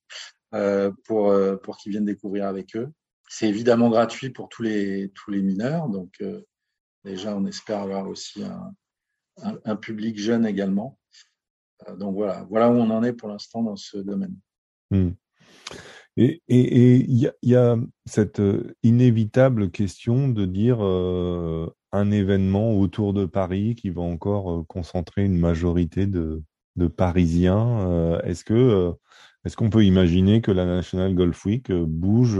euh, 0.54 0.92
pour, 1.06 1.30
euh, 1.30 1.58
pour 1.58 1.78
qu'ils 1.78 1.92
viennent 1.92 2.06
découvrir 2.06 2.48
avec 2.48 2.76
eux. 2.76 2.90
C'est 3.28 3.50
évidemment 3.50 3.90
gratuit 3.90 4.30
pour 4.30 4.50
tous 4.50 4.62
les, 4.62 5.12
tous 5.16 5.32
les 5.32 5.42
mineurs, 5.42 5.90
donc 5.90 6.14
euh, 6.22 6.42
déjà 7.04 7.36
on 7.36 7.46
espère 7.46 7.80
avoir 7.80 8.08
aussi 8.08 8.44
un, 8.44 8.74
un, 9.64 9.76
public 9.76 10.20
jeune 10.20 10.46
également. 10.46 11.00
Euh, 11.88 11.96
donc 11.96 12.16
voilà, 12.16 12.46
voilà 12.50 12.70
où 12.70 12.74
on 12.74 12.90
en 12.92 13.04
est 13.04 13.14
pour 13.14 13.30
l'instant 13.30 13.64
dans 13.64 13.78
ce 13.78 13.98
domaine. 13.98 14.36
Hmm. 14.92 15.12
Et 16.18 16.42
il 16.50 17.34
y, 17.42 17.56
a, 17.56 17.78
cette 18.06 18.42
inévitable 18.84 19.72
question 19.72 20.28
de 20.28 20.46
dire 20.46 20.86
euh, 20.86 21.74
un 21.94 22.12
événement 22.12 22.78
autour 22.78 23.14
de 23.14 23.26
Paris 23.26 23.76
qui 23.76 23.90
va 23.90 24.02
encore 24.02 24.68
concentrer 24.68 25.24
une 25.24 25.38
majorité 25.38 26.08
de, 26.08 26.44
de 26.76 26.88
Parisiens. 26.88 27.88
Euh, 27.88 28.22
est-ce 28.22 28.44
que 28.44 28.54
euh, 28.54 28.92
est-ce 29.46 29.56
qu'on 29.56 29.70
peut 29.70 29.84
imaginer 29.84 30.42
que 30.42 30.52
la 30.52 30.66
National 30.66 31.16
Golf 31.16 31.46
Week 31.46 31.70
euh, 31.72 31.86
bouge 31.88 32.40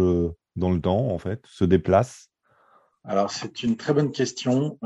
dans 0.56 0.72
le 0.72 0.80
temps, 0.80 1.10
en 1.10 1.18
fait, 1.18 1.46
se 1.48 1.66
déplace? 1.66 2.30
Alors, 3.04 3.32
c'est 3.32 3.64
une 3.64 3.78
très 3.78 3.94
bonne 3.94 4.12
question. 4.12 4.78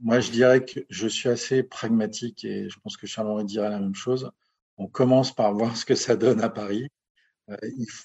Moi, 0.00 0.18
je 0.18 0.32
dirais 0.32 0.64
que 0.64 0.80
je 0.90 1.06
suis 1.06 1.28
assez 1.28 1.62
pragmatique 1.62 2.44
et 2.44 2.68
je 2.68 2.78
pense 2.80 2.96
que 2.96 3.06
Charles-Henri 3.06 3.44
dirait 3.44 3.70
la 3.70 3.78
même 3.78 3.94
chose. 3.94 4.30
On 4.76 4.88
commence 4.88 5.32
par 5.32 5.54
voir 5.54 5.76
ce 5.76 5.84
que 5.84 5.94
ça 5.94 6.16
donne 6.16 6.40
à 6.40 6.48
Paris. 6.48 6.88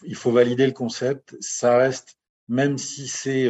Il, 0.06 0.16
faut 0.16 0.32
valider 0.32 0.68
le 0.68 0.74
concept. 0.74 1.36
Ça 1.40 1.78
reste, 1.78 2.20
même 2.48 2.78
si 2.78 3.08
c'est 3.08 3.50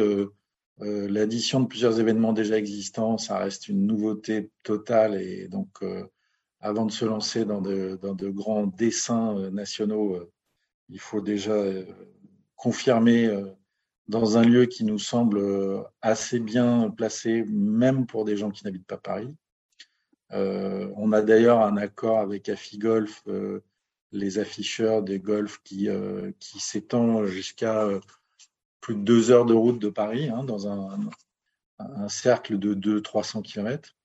l'addition 0.78 1.60
de 1.60 1.66
plusieurs 1.66 2.00
événements 2.00 2.32
déjà 2.32 2.56
existants, 2.56 3.18
ça 3.18 3.36
reste 3.36 3.68
une 3.68 3.86
nouveauté 3.86 4.50
totale 4.62 5.20
et 5.20 5.48
donc 5.48 5.82
avant 6.60 6.86
de 6.86 6.92
se 6.92 7.04
lancer 7.04 7.44
dans 7.44 7.60
de, 7.60 8.30
grands 8.30 8.66
dessins 8.66 9.36
euh, 9.36 9.50
nationaux, 9.50 10.14
euh, 10.14 10.30
il 10.88 11.00
faut 11.00 11.20
déjà 11.20 11.52
euh, 11.52 11.84
confirmer 12.56 13.30
dans 14.08 14.36
un 14.36 14.42
lieu 14.42 14.66
qui 14.66 14.84
nous 14.84 14.98
semble 14.98 15.40
assez 16.02 16.40
bien 16.40 16.90
placé, 16.90 17.44
même 17.44 18.06
pour 18.06 18.24
des 18.26 18.36
gens 18.36 18.50
qui 18.50 18.64
n'habitent 18.64 18.86
pas 18.86 18.98
Paris. 18.98 19.34
On 20.32 21.12
a 21.12 21.22
d'ailleurs 21.22 21.60
un 21.62 21.76
accord 21.76 22.18
avec 22.18 22.48
Afigolf, 22.48 23.22
euh, 23.28 23.62
les 24.12 24.38
afficheurs 24.38 25.02
des 25.02 25.20
golf 25.20 25.60
qui, 25.64 25.88
euh, 25.88 26.32
qui 26.38 26.60
s'étend 26.60 27.24
jusqu'à 27.24 27.88
plus 28.80 28.96
de 28.96 29.00
deux 29.00 29.30
heures 29.30 29.46
de 29.46 29.54
route 29.54 29.78
de 29.78 29.88
Paris, 29.88 30.28
hein, 30.28 30.44
dans 30.44 30.68
un, 30.68 30.98
un 31.78 32.08
cercle 32.08 32.58
de 32.58 32.74
200-300 32.74 33.42
km. 33.42 33.96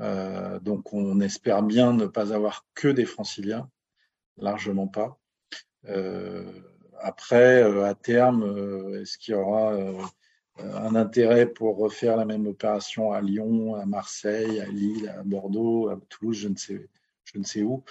Euh, 0.00 0.58
donc 0.60 0.92
on 0.92 1.20
espère 1.20 1.62
bien 1.62 1.92
ne 1.92 2.06
pas 2.06 2.32
avoir 2.32 2.64
que 2.74 2.88
des 2.88 3.04
franciliens, 3.04 3.68
largement 4.38 4.88
pas. 4.88 5.18
Euh, 5.88 6.44
après, 7.00 7.62
euh, 7.62 7.84
à 7.84 7.94
terme, 7.94 8.44
est-ce 9.00 9.18
qu'il 9.18 9.34
y 9.34 9.36
aura 9.36 9.74
un 10.58 10.94
intérêt 10.94 11.46
pour 11.46 11.78
refaire 11.78 12.16
la 12.16 12.24
même 12.24 12.46
opération 12.46 13.12
à 13.12 13.20
Lyon, 13.20 13.74
à 13.74 13.86
Marseille, 13.86 14.60
à 14.60 14.66
Lille, 14.66 15.08
à 15.08 15.22
Bordeaux, 15.22 15.88
à 15.88 15.98
Toulouse, 16.08 16.38
je 16.38 16.48
ne 17.38 17.44
sais, 17.44 17.62
où. 17.62 17.84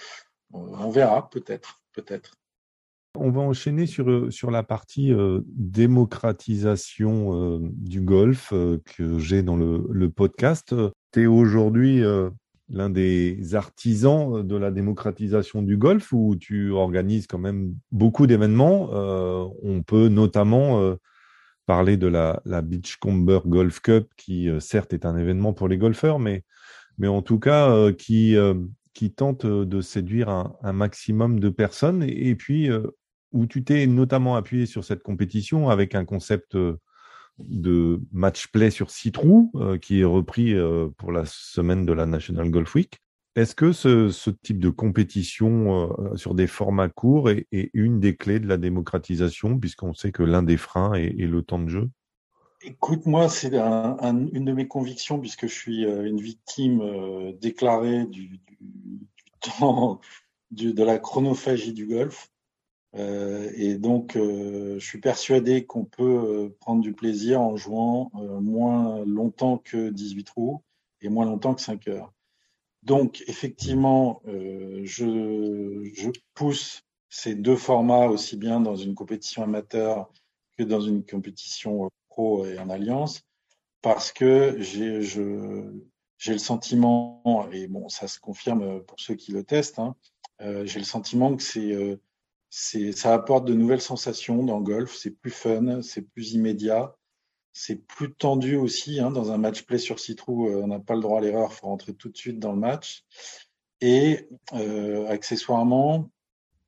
On 0.52 0.90
verra, 0.90 1.30
peut-être, 1.30 1.82
peut-être. 1.92 2.36
On 3.16 3.30
va 3.30 3.40
enchaîner 3.40 3.86
sur, 3.86 4.32
sur 4.32 4.52
la 4.52 4.62
partie 4.62 5.12
démocratisation 5.46 7.58
du 7.72 8.00
golf 8.00 8.50
que 8.50 9.18
j'ai 9.18 9.42
dans 9.42 9.56
le 9.56 10.10
podcast. 10.10 10.74
Tu 11.12 11.22
es 11.22 11.26
aujourd'hui 11.26 12.02
l'un 12.68 12.90
des 12.90 13.54
artisans 13.54 14.46
de 14.46 14.56
la 14.56 14.70
démocratisation 14.70 15.62
du 15.62 15.76
golf 15.76 16.12
où 16.12 16.36
tu 16.36 16.70
organises 16.70 17.26
quand 17.26 17.38
même 17.38 17.74
beaucoup 17.90 18.26
d'événements. 18.26 18.90
on 19.62 19.82
peut 19.82 20.08
notamment 20.08 20.96
parler 21.66 21.96
de 21.96 22.06
la, 22.06 22.40
la 22.44 22.62
Beachcomber 22.62 23.40
Golf 23.46 23.80
Cup 23.80 24.08
qui 24.16 24.48
certes 24.60 24.92
est 24.92 25.04
un 25.04 25.16
événement 25.16 25.52
pour 25.52 25.68
les 25.68 25.78
golfeurs, 25.78 26.18
mais, 26.18 26.44
mais 26.98 27.08
en 27.08 27.22
tout 27.22 27.38
cas 27.38 27.92
qui 27.92 28.36
qui 28.92 29.12
tente 29.12 29.46
de 29.46 29.80
séduire 29.80 30.28
un, 30.28 30.56
un 30.62 30.72
maximum 30.72 31.40
de 31.40 31.48
personnes. 31.48 32.02
Et, 32.02 32.28
et 32.28 32.34
puis, 32.34 32.68
où 33.32 33.46
tu 33.46 33.64
t'es 33.64 33.86
notamment 33.86 34.36
appuyé 34.36 34.66
sur 34.66 34.84
cette 34.84 35.02
compétition 35.02 35.70
avec 35.70 35.94
un 35.94 36.04
concept 36.04 36.56
de 37.48 38.00
match 38.12 38.48
play 38.48 38.70
sur 38.70 38.90
six 38.90 39.12
trous 39.12 39.52
qui 39.80 40.00
est 40.00 40.04
repris 40.04 40.54
pour 40.96 41.12
la 41.12 41.24
semaine 41.26 41.86
de 41.86 41.92
la 41.92 42.06
National 42.06 42.50
Golf 42.50 42.74
Week. 42.74 42.98
Est-ce 43.36 43.54
que 43.54 43.72
ce, 43.72 44.30
type 44.30 44.58
de 44.58 44.70
compétition 44.70 45.94
sur 46.16 46.34
des 46.34 46.46
formats 46.46 46.88
courts 46.88 47.30
est, 47.30 47.46
une 47.74 48.00
des 48.00 48.16
clés 48.16 48.40
de 48.40 48.48
la 48.48 48.56
démocratisation, 48.56 49.58
puisqu'on 49.58 49.94
sait 49.94 50.12
que 50.12 50.22
l'un 50.22 50.42
des 50.42 50.56
freins 50.56 50.94
est, 50.94 51.12
le 51.12 51.42
temps 51.42 51.60
de 51.60 51.68
jeu? 51.68 51.90
Écoute, 52.62 53.06
moi, 53.06 53.28
c'est 53.28 53.54
une 53.54 54.44
de 54.44 54.52
mes 54.52 54.68
convictions, 54.68 55.20
puisque 55.20 55.46
je 55.46 55.54
suis 55.54 55.84
une 55.84 56.20
victime 56.20 56.82
déclarée 57.40 58.04
du, 58.06 58.40
temps 59.40 60.00
de 60.50 60.82
la 60.82 60.98
chronophagie 60.98 61.72
du 61.72 61.86
golf. 61.86 62.29
Et 62.94 63.76
donc, 63.76 64.12
je 64.16 64.78
suis 64.78 64.98
persuadé 64.98 65.64
qu'on 65.64 65.84
peut 65.84 66.52
prendre 66.60 66.82
du 66.82 66.92
plaisir 66.92 67.40
en 67.40 67.56
jouant 67.56 68.10
moins 68.14 69.04
longtemps 69.04 69.58
que 69.58 69.90
18 69.90 70.24
trous 70.24 70.62
et 71.00 71.08
moins 71.08 71.24
longtemps 71.24 71.54
que 71.54 71.62
5 71.62 71.88
heures. 71.88 72.12
Donc, 72.82 73.22
effectivement, 73.26 74.22
euh, 74.26 74.80
je, 74.84 75.90
je, 75.94 76.10
pousse 76.34 76.82
ces 77.10 77.34
deux 77.34 77.56
formats 77.56 78.06
aussi 78.06 78.36
bien 78.36 78.60
dans 78.60 78.76
une 78.76 78.94
compétition 78.94 79.42
amateur 79.42 80.10
que 80.56 80.62
dans 80.62 80.80
une 80.80 81.04
compétition 81.04 81.90
pro 82.08 82.46
et 82.46 82.58
en 82.58 82.70
alliance, 82.70 83.22
parce 83.82 84.12
que 84.12 84.56
j'ai 84.60 85.00
le 85.00 86.38
sentiment, 86.38 87.48
et 87.52 87.66
bon, 87.66 87.88
ça 87.88 88.08
se 88.08 88.18
confirme 88.18 88.82
pour 88.84 88.98
ceux 88.98 89.14
qui 89.14 89.32
le 89.32 89.44
testent, 89.44 89.78
hein, 89.78 89.94
euh, 90.40 90.64
j'ai 90.64 90.78
le 90.78 90.84
sentiment 90.84 91.36
que 91.36 91.42
euh, 91.58 91.96
c'est 91.96 92.00
ça 92.50 93.14
apporte 93.14 93.46
de 93.46 93.54
nouvelles 93.54 93.80
sensations 93.80 94.42
dans 94.42 94.58
le 94.58 94.64
golf, 94.64 94.94
c'est 94.94 95.12
plus 95.12 95.30
fun, 95.30 95.82
c'est 95.82 96.02
plus 96.02 96.32
immédiat, 96.32 96.96
c'est 97.52 97.76
plus 97.76 98.12
tendu 98.12 98.56
aussi. 98.56 99.00
Hein, 99.00 99.10
dans 99.10 99.30
un 99.32 99.38
match 99.38 99.62
play 99.62 99.78
sur 99.78 100.00
six 100.00 100.16
euh, 100.28 100.60
on 100.62 100.66
n'a 100.66 100.80
pas 100.80 100.94
le 100.94 101.00
droit 101.00 101.18
à 101.18 101.20
l'erreur, 101.20 101.52
faut 101.52 101.68
rentrer 101.68 101.94
tout 101.94 102.08
de 102.08 102.16
suite 102.16 102.40
dans 102.40 102.52
le 102.52 102.58
match. 102.58 103.04
Et 103.80 104.28
euh, 104.54 105.08
accessoirement, 105.08 106.10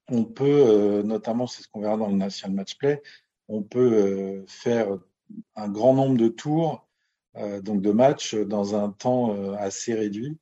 on 0.08 0.24
peut, 0.24 0.64
euh, 0.66 1.02
notamment, 1.02 1.46
c'est 1.46 1.62
ce 1.62 1.68
qu'on 1.68 1.80
verra 1.80 1.96
dans 1.96 2.08
le 2.08 2.16
National 2.16 2.56
Match 2.56 2.76
Play, 2.76 3.02
on 3.48 3.62
peut 3.62 4.44
faire 4.46 4.98
un 5.56 5.68
grand 5.68 5.94
nombre 5.94 6.16
de 6.16 6.28
tours, 6.28 6.86
donc 7.34 7.82
de 7.82 7.90
matchs, 7.90 8.34
dans 8.34 8.76
un 8.76 8.90
temps 8.90 9.54
assez 9.54 9.94
réduit. 9.94 10.38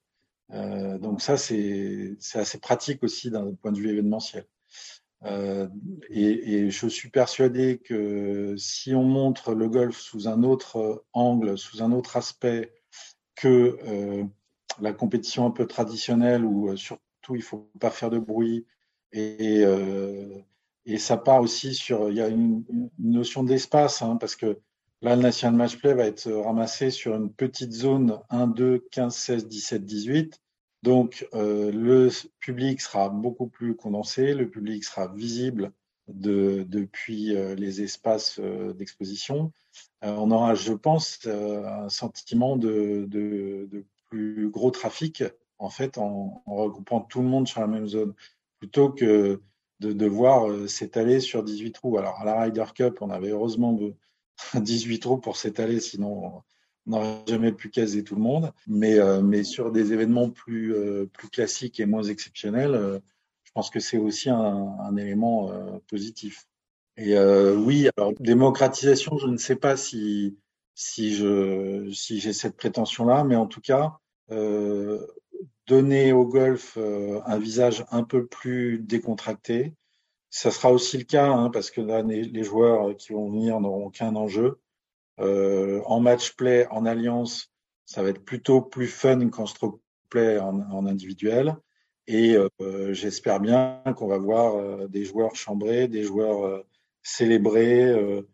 donc 0.51 1.23
ça, 1.23 1.37
c'est 1.37 2.17
assez 2.35 2.59
pratique 2.59 3.03
aussi 3.03 3.31
d'un 3.31 3.55
point 3.55 3.73
de 3.73 3.79
vue 3.79 3.91
événementiel. 3.91 4.47
Euh, 5.27 5.69
et, 6.09 6.71
je 6.71 6.87
suis 6.89 7.11
persuadé 7.11 7.79
que 7.79 8.55
si 8.57 8.95
on 8.95 9.05
montre 9.05 9.55
le 9.55 9.69
golf 9.69 9.99
sous 9.99 10.29
un 10.29 10.43
autre 10.43 11.05
angle, 11.13 11.59
sous 11.59 11.83
un 11.83 11.93
autre 11.93 12.17
aspect 12.17 12.73
que 13.35 13.79
euh, 13.87 14.25
la 14.81 14.93
compétition 14.93 15.47
un 15.47 15.51
peu 15.51 15.67
traditionnelle 15.67 16.45
où 16.45 16.71
euh, 16.71 16.77
surtout 16.77 17.37
il 17.37 17.43
faut 17.43 17.71
pas 17.81 17.91
faire 17.91 18.11
de 18.11 18.19
bruit 18.19 18.67
et, 19.13 19.65
ça 20.99 21.17
part 21.17 21.41
aussi 21.41 21.75
sur 21.75 22.11
il 22.11 22.17
y 22.17 22.21
a 22.21 22.29
une, 22.29 22.65
une 22.69 22.91
notion 22.99 23.45
d'espace 23.45 24.03
hein, 24.03 24.17
parce 24.17 24.37
que 24.37 24.59
là 25.03 25.17
le 25.17 25.23
National 25.23 25.57
Match 25.57 25.77
Play 25.77 25.95
va 25.95 26.05
être 26.05 26.31
ramassé 26.31 26.91
sur 26.91 27.15
une 27.15 27.33
petite 27.33 27.73
zone 27.73 28.19
1, 28.31 28.49
2, 28.49 28.87
15, 28.91 29.15
16, 29.15 29.49
17, 29.49 29.85
18 29.85 30.41
donc, 30.83 31.29
euh, 31.35 31.71
le 31.73 32.09
public 32.39 32.81
sera 32.81 33.11
beaucoup 33.11 33.49
plus 33.49 33.77
condensé, 33.77 34.35
le 34.35 34.49
public 34.49 34.85
sera 34.85 35.09
visible 35.09 35.73
de, 36.09 36.65
depuis 36.67 37.37
euh, 37.37 37.55
les 37.55 37.83
espaces 37.83 38.39
euh, 38.41 38.73
d'exposition. 38.73 39.53
on 40.03 40.31
aura, 40.31 40.55
je 40.55 40.73
pense, 40.73 41.27
un 41.27 41.89
sentiment 41.91 42.57
de, 42.57 43.07
plus 44.09 44.49
gros 44.51 44.71
trafic, 44.71 45.23
en 45.59 45.69
fait, 45.69 45.99
en, 45.99 46.43
en, 46.47 46.55
regroupant 46.55 47.03
tout 47.03 47.21
le 47.21 47.29
monde 47.29 47.47
sur 47.47 47.61
la 47.61 47.67
même 47.67 47.87
zone, 47.87 48.15
plutôt 48.59 48.91
que 48.91 49.43
de 49.81 49.93
devoir 49.93 50.69
s'étaler 50.69 51.21
sur 51.21 51.45
18 51.45 51.73
trous. 51.73 51.99
Alors, 51.99 52.21
à 52.21 52.25
la 52.25 52.41
Ryder 52.41 52.65
Cup, 52.75 52.99
on 53.03 53.11
avait 53.11 53.31
heureusement 53.31 53.73
de 53.73 53.95
18 54.55 54.99
trous 55.01 55.19
pour 55.19 55.37
s'étaler, 55.37 55.81
sinon 55.81 56.43
on 56.87 56.91
n'aurait 56.91 57.23
jamais 57.27 57.53
pu 57.53 57.71
caser 57.71 58.05
tout 58.05 58.15
le 58.15 58.23
monde, 58.23 58.53
mais, 58.67 58.99
euh, 58.99 59.21
mais 59.21 59.45
sur 59.45 59.71
des 59.71 59.93
événements 59.93 60.31
plus, 60.31 60.75
euh, 60.75 61.07
plus 61.13 61.29
classiques 61.29 61.81
et 61.81 61.87
moins 61.87 62.03
exceptionnels, 62.03 62.75
euh, 62.75 62.99
je 63.45 63.53
pense 63.53 63.71
que 63.71 63.81
c'est 63.81 63.99
aussi 63.99 64.31
un, 64.31 64.77
un 64.81 64.97
élément 64.97 65.51
positif. 65.89 66.47
Et 66.97 67.19
oui, 67.19 67.89
alors 67.97 68.13
démocratisation, 68.21 69.19
je 69.19 69.27
ne 69.27 69.37
sais 69.37 69.57
pas 69.57 69.77
si 69.77 70.37
si 70.77 71.15
je 71.17 71.91
si 71.91 72.21
j'ai 72.21 72.33
cette 72.33 72.57
prétention-là, 72.57 73.25
mais 73.25 73.35
en 73.35 73.47
tout 73.47 73.61
cas, 73.61 73.99
donner 75.67 76.13
au 76.13 76.27
golf 76.27 76.79
un 76.79 77.39
visage 77.41 77.85
un 77.91 78.05
peu 78.05 78.27
plus 78.27 78.79
décontracté, 78.79 79.75
ça 80.31 80.53
sera 80.53 80.71
aussi 80.71 80.97
le 80.99 81.05
cas, 81.05 81.27
hein, 81.27 81.51
parce 81.51 81.73
que 81.73 81.81
là, 81.81 82.03
les 82.03 82.45
joueurs 82.45 82.97
qui 82.97 83.13
vont 83.13 83.29
venir 83.29 83.59
n'auront 83.59 83.87
aucun 83.87 84.15
enjeu. 84.15 84.61
Euh, 85.21 85.83
en 85.85 86.01
match 86.01 86.35
play, 86.35 86.67
en 86.71 86.87
alliance, 86.87 87.53
ça 87.85 88.03
va 88.03 88.09
être 88.09 88.25
plutôt 88.25 88.63
plus 88.63 88.87
fun 88.87 89.29
qu'en 89.29 89.47
stroke 89.47 89.81
play 90.09 90.39
en, 90.39 90.87
individuel. 90.87 91.57
Et 92.07 92.37
euh, 92.37 92.93
j'espère 92.93 93.41
bien 93.41 93.83
qu'on 93.97 94.09
va 94.09 94.19
voir 94.19 94.57
euh, 94.57 94.89
des 94.89 95.05
joueurs 95.05 95.37
chambrés, 95.37 95.89
des 95.89 96.03
joueurs 96.03 96.65
célébrés, 97.03 98.25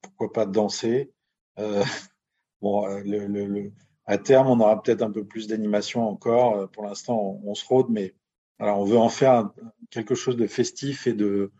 pourquoi 0.00 0.32
pas 0.32 0.46
danser. 0.46 1.12
bon, 2.62 2.86
à 4.06 4.18
terme, 4.18 4.48
on 4.48 4.60
aura 4.60 4.82
peut-être 4.82 5.02
un 5.02 5.10
peu 5.10 5.24
plus 5.24 5.46
d'animation 5.46 6.08
encore. 6.08 6.70
Pour 6.70 6.84
l'instant, 6.84 7.40
on, 7.44 7.54
se 7.54 7.66
rôde, 7.66 7.88
mais 7.90 8.14
alors 8.58 8.80
on 8.80 8.84
veut 8.84 8.98
en 8.98 9.10
faire 9.10 9.50
quelque 9.90 10.14
chose 10.14 10.36
de 10.36 10.46
festif 10.46 11.06
et 11.06 11.12
de 11.12 11.52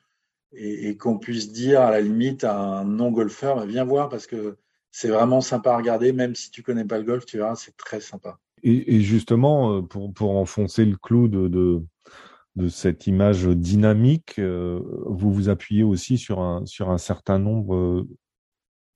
et, 0.53 0.89
et 0.89 0.97
qu'on 0.97 1.19
puisse 1.19 1.53
dire 1.53 1.81
à 1.81 1.91
la 1.91 2.01
limite 2.01 2.45
à 2.45 2.57
un 2.57 2.85
non 2.85 3.13
golfeur, 3.13 3.65
viens 3.67 3.85
voir 3.85 4.09
parce 4.09 4.27
que 4.27 4.59
c'est 4.91 5.09
vraiment 5.09 5.41
sympa 5.41 5.73
à 5.73 5.77
regarder, 5.77 6.13
même 6.13 6.35
si 6.35 6.51
tu 6.51 6.63
connais 6.63 6.85
pas 6.85 6.99
le 6.99 7.05
golf, 7.05 7.25
tu 7.25 7.37
verras, 7.37 7.55
c'est 7.55 7.77
très 7.77 8.01
sympa. 8.01 8.39
Et, 8.63 9.01
justement, 9.01 9.79
euh, 9.79 9.83
pour, 9.83 10.37
enfoncer 10.37 10.85
le 10.85 10.97
clou 10.97 11.29
de, 11.29 11.49
de, 11.49 12.69
cette 12.69 13.07
image 13.07 13.47
dynamique, 13.47 14.39
euh, 14.39 14.81
vous 15.07 15.33
vous 15.33 15.49
appuyez 15.49 15.83
aussi 15.83 16.19
sur 16.19 16.41
un, 16.41 16.67
sur 16.67 16.91
un 16.91 16.99
certain 16.99 17.39
nombre 17.39 17.75
euh, 17.75 18.09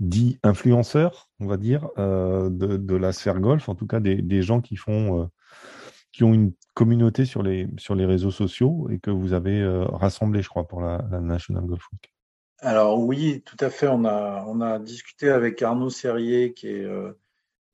dits 0.00 0.38
influenceurs, 0.42 1.30
on 1.40 1.46
va 1.46 1.56
dire, 1.56 1.88
de, 1.96 2.76
de 2.76 2.94
la 2.94 3.12
sphère 3.12 3.40
golf, 3.40 3.68
en 3.68 3.74
tout 3.74 3.86
cas 3.86 4.00
des, 4.00 4.16
des 4.16 4.42
gens 4.42 4.60
qui 4.60 4.76
font, 4.76 5.30
qui 6.12 6.24
ont 6.24 6.34
une 6.34 6.52
communauté 6.74 7.24
sur 7.24 7.42
les, 7.42 7.68
sur 7.78 7.94
les 7.94 8.04
réseaux 8.04 8.32
sociaux 8.32 8.88
et 8.90 8.98
que 8.98 9.10
vous 9.10 9.32
avez 9.32 9.64
rassemblé, 9.92 10.42
je 10.42 10.48
crois, 10.48 10.66
pour 10.66 10.82
la 10.82 10.98
National 11.22 11.64
Golf 11.64 11.86
Week. 11.92 12.13
Alors 12.60 12.98
oui, 13.00 13.42
tout 13.44 13.56
à 13.60 13.70
fait. 13.70 13.88
On 13.88 14.04
a, 14.04 14.44
on 14.46 14.60
a 14.60 14.78
discuté 14.78 15.28
avec 15.28 15.60
Arnaud 15.62 15.90
Serrier, 15.90 16.54
qui 16.54 16.68
est, 16.68 16.84
euh, 16.84 17.12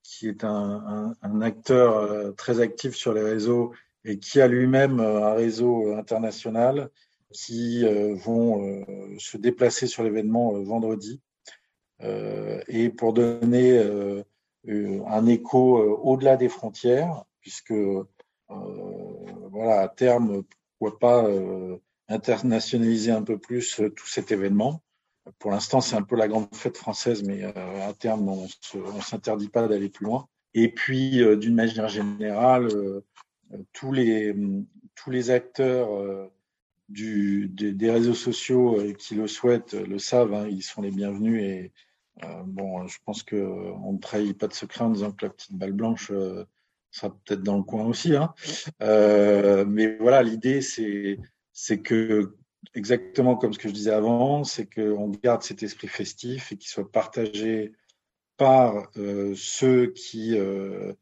qui 0.02 0.28
est 0.28 0.44
un, 0.44 1.14
acteur 1.40 1.96
euh, 1.96 2.32
très 2.32 2.60
actif 2.60 2.94
sur 2.94 3.12
les 3.12 3.22
réseaux 3.22 3.72
et 4.04 4.18
qui 4.18 4.40
a 4.40 4.48
lui-même 4.48 5.00
euh, 5.00 5.26
un 5.26 5.34
réseau 5.34 5.94
international 5.94 6.90
qui 7.32 7.84
vont 8.24 8.84
se 9.20 9.36
déplacer 9.36 9.86
sur 9.86 10.02
l'événement 10.02 10.52
vendredi. 10.64 11.20
et 12.00 12.90
pour 12.90 13.12
donner 13.12 13.78
un 14.66 15.26
écho 15.26 15.78
au-delà 16.02 16.36
des 16.36 16.48
frontières, 16.48 17.22
puisque 17.40 17.72
voilà, 18.48 19.80
à 19.82 19.88
terme, 19.88 20.42
pourquoi 20.80 20.98
pas 20.98 21.28
internationaliser 22.10 23.12
un 23.12 23.22
peu 23.22 23.38
plus 23.38 23.80
euh, 23.80 23.88
tout 23.88 24.06
cet 24.06 24.32
événement. 24.32 24.82
Pour 25.38 25.52
l'instant, 25.52 25.80
c'est 25.80 25.96
un 25.96 26.02
peu 26.02 26.16
la 26.16 26.28
grande 26.28 26.54
fête 26.54 26.76
française, 26.76 27.22
mais 27.22 27.44
euh, 27.44 27.88
à 27.88 27.92
terme, 27.94 28.28
on 28.28 28.44
ne 28.44 29.00
s'interdit 29.00 29.48
pas 29.48 29.68
d'aller 29.68 29.88
plus 29.88 30.04
loin. 30.06 30.26
Et 30.54 30.68
puis, 30.72 31.22
euh, 31.22 31.36
d'une 31.36 31.54
manière 31.54 31.88
générale, 31.88 32.68
tous 33.72 33.92
les 33.92 34.34
tous 34.94 35.10
les 35.10 35.30
acteurs 35.30 35.88
des, 36.88 37.90
réseaux 37.90 38.14
sociaux 38.14 38.78
qui 38.98 39.14
le 39.14 39.26
souhaitent 39.26 39.74
le 39.74 39.98
savent, 39.98 40.34
hein, 40.34 40.46
ils 40.48 40.62
sont 40.62 40.82
les 40.82 40.90
bienvenus. 40.90 41.42
Et 41.42 41.72
bon, 42.44 42.86
je 42.86 42.98
pense 43.04 43.22
que 43.22 43.36
on 43.36 43.94
ne 43.94 43.98
trahit 43.98 44.36
pas 44.36 44.46
de 44.46 44.52
secret 44.52 44.84
en 44.84 44.90
disant 44.90 45.12
que 45.12 45.26
la 45.26 45.30
petite 45.30 45.54
balle 45.54 45.72
blanche 45.72 46.12
sera 46.90 47.10
peut-être 47.10 47.42
dans 47.42 47.56
le 47.56 47.62
coin 47.62 47.84
aussi. 47.86 48.14
Hein. 48.14 48.34
Mais 48.80 49.96
voilà, 49.96 50.22
l'idée 50.22 50.60
c'est 50.60 51.18
c'est 51.62 51.82
que 51.82 52.38
exactement 52.74 53.36
comme 53.36 53.52
ce 53.52 53.58
que 53.58 53.68
je 53.68 53.74
disais 53.74 53.92
avant, 53.92 54.44
c'est 54.44 54.66
qu'on 54.66 55.10
garde 55.10 55.42
cet 55.42 55.62
esprit 55.62 55.88
festif 55.88 56.52
et 56.52 56.56
qu'il 56.56 56.70
soit 56.70 56.90
partagé 56.90 57.72
par 58.38 58.88
euh, 58.96 59.34
ceux 59.36 59.92
qui 59.92 60.38
euh, 60.38 60.94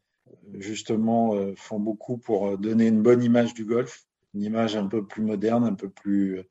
justement 0.55 1.33
euh, 1.33 1.53
font 1.55 1.79
beaucoup 1.79 2.17
pour 2.17 2.57
donner 2.57 2.87
une 2.87 3.01
bonne 3.01 3.23
image 3.23 3.53
du 3.53 3.63
golf, 3.63 4.05
une 4.33 4.43
image 4.43 4.75
un 4.75 4.87
peu 4.87 5.07
plus 5.07 5.23
moderne, 5.23 5.63
un 5.63 5.75
peu 5.75 5.89
plus 5.89 6.43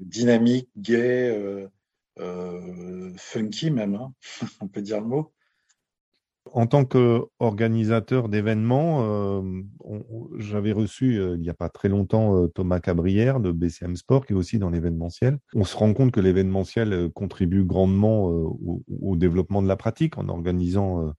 dynamique, 0.00 0.68
gay, 0.76 1.68
funky 3.16 3.70
même, 3.70 3.94
hein, 3.94 4.12
on 4.60 4.66
peut 4.66 4.82
dire 4.82 5.00
le 5.00 5.06
mot. 5.06 5.32
En 6.52 6.66
tant 6.66 6.84
qu'organisateur 6.84 8.28
d'événements, 8.28 9.02
euh, 9.02 9.62
j'avais 10.38 10.72
reçu 10.72 11.18
euh, 11.18 11.34
il 11.36 11.40
n'y 11.40 11.50
a 11.50 11.54
pas 11.54 11.68
très 11.68 11.88
longtemps 11.88 12.36
euh, 12.36 12.48
Thomas 12.48 12.80
Cabrière 12.80 13.40
de 13.40 13.52
BCM 13.52 13.96
Sport, 13.96 14.26
qui 14.26 14.32
est 14.32 14.36
aussi 14.36 14.58
dans 14.58 14.70
l'événementiel. 14.70 15.38
On 15.54 15.64
se 15.64 15.76
rend 15.76 15.92
compte 15.94 16.12
que 16.12 16.20
l'événementiel 16.20 17.10
contribue 17.14 17.64
grandement 17.64 18.26
au, 18.26 19.16
développement 19.16 19.62
de 19.62 19.68
la 19.68 19.76
pratique 19.76 20.18
en 20.18 20.28
organisant, 20.28 21.12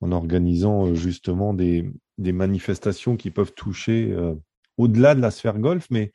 en 0.00 0.12
organisant 0.12 0.94
justement 0.94 1.54
des, 1.54 1.90
manifestations 2.18 3.16
qui 3.16 3.30
peuvent 3.30 3.54
toucher 3.54 4.16
au-delà 4.76 5.14
de 5.14 5.20
la 5.20 5.30
sphère 5.30 5.58
golf. 5.58 5.86
Mais 5.90 6.12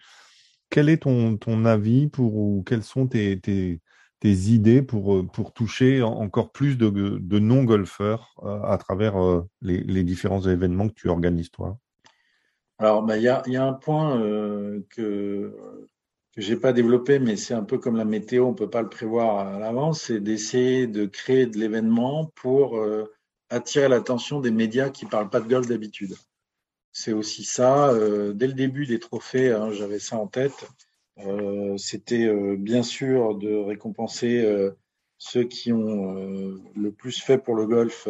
quel 0.70 0.90
est 0.90 1.04
ton, 1.04 1.38
ton 1.38 1.66
avis 1.66 2.08
pour 2.08 2.36
ou 2.36 2.64
quels 2.66 2.84
sont 2.84 3.08
tes 3.08 3.80
tes 4.24 4.54
idées 4.54 4.82
pour, 4.82 5.16
euh, 5.16 5.24
pour 5.24 5.52
toucher 5.52 6.02
encore 6.02 6.54
plus 6.54 6.78
de, 6.78 7.40
non-golfeurs 7.40 8.34
euh, 8.44 8.62
à 8.62 8.78
travers 8.78 9.22
euh, 9.22 9.46
les, 9.62 10.04
différents 10.06 10.42
événements 10.42 10.88
que 10.88 10.94
tu 10.94 11.10
organises, 11.10 11.52
toi? 11.52 11.78
Alors, 12.78 13.04
bah, 13.04 13.18
il 13.18 13.24
y, 13.24 13.28
a, 13.28 13.44
y, 13.48 13.58
a, 13.58 13.66
un 13.66 13.74
point 13.74 14.18
que 14.90 15.54
que 16.36 16.42
j'ai 16.42 16.56
pas 16.56 16.74
développé, 16.74 17.20
mais 17.20 17.36
c'est 17.36 17.54
un 17.54 17.64
peu 17.64 17.78
comme 17.78 17.96
la 17.96 18.06
météo, 18.06 18.46
on 18.46 18.56
peut 18.56 18.70
pas 18.70 18.82
le 18.82 18.90
prévoir 18.90 19.38
à 19.38 19.60
l'avance, 19.60 20.02
c'est 20.04 20.20
d'essayer 20.20 20.88
de 20.88 21.06
créer 21.06 21.46
de 21.46 21.60
l'événement 21.60 22.32
pour 22.34 22.84
attirer 23.52 23.88
l'attention 23.88 24.40
des 24.40 24.50
médias 24.50 24.90
qui 24.90 25.06
parlent 25.06 25.30
pas 25.30 25.42
de 25.42 25.48
golf 25.48 25.68
d'habitude. 25.68 26.16
C'est 26.92 27.14
aussi 27.14 27.44
ça. 27.44 27.94
dès 28.34 28.48
le 28.48 28.54
début 28.54 28.88
des 28.88 29.00
trophées, 29.00 29.52
hein, 29.52 29.70
j'avais 29.74 30.00
ça 30.00 30.18
en 30.18 30.26
tête. 30.26 30.66
Euh, 31.20 31.78
c'était 31.78 32.26
euh, 32.26 32.56
bien 32.58 32.84
sûr 32.84 33.36
de 33.36 33.54
récompenser 33.56 34.44
euh, 34.44 34.72
ceux 35.18 35.44
qui 35.44 35.72
ont 35.72 36.14
le 36.76 36.92
plus 36.92 37.22
fait 37.22 37.38
pour 37.38 37.56
le 37.56 37.66
golf 37.66 38.10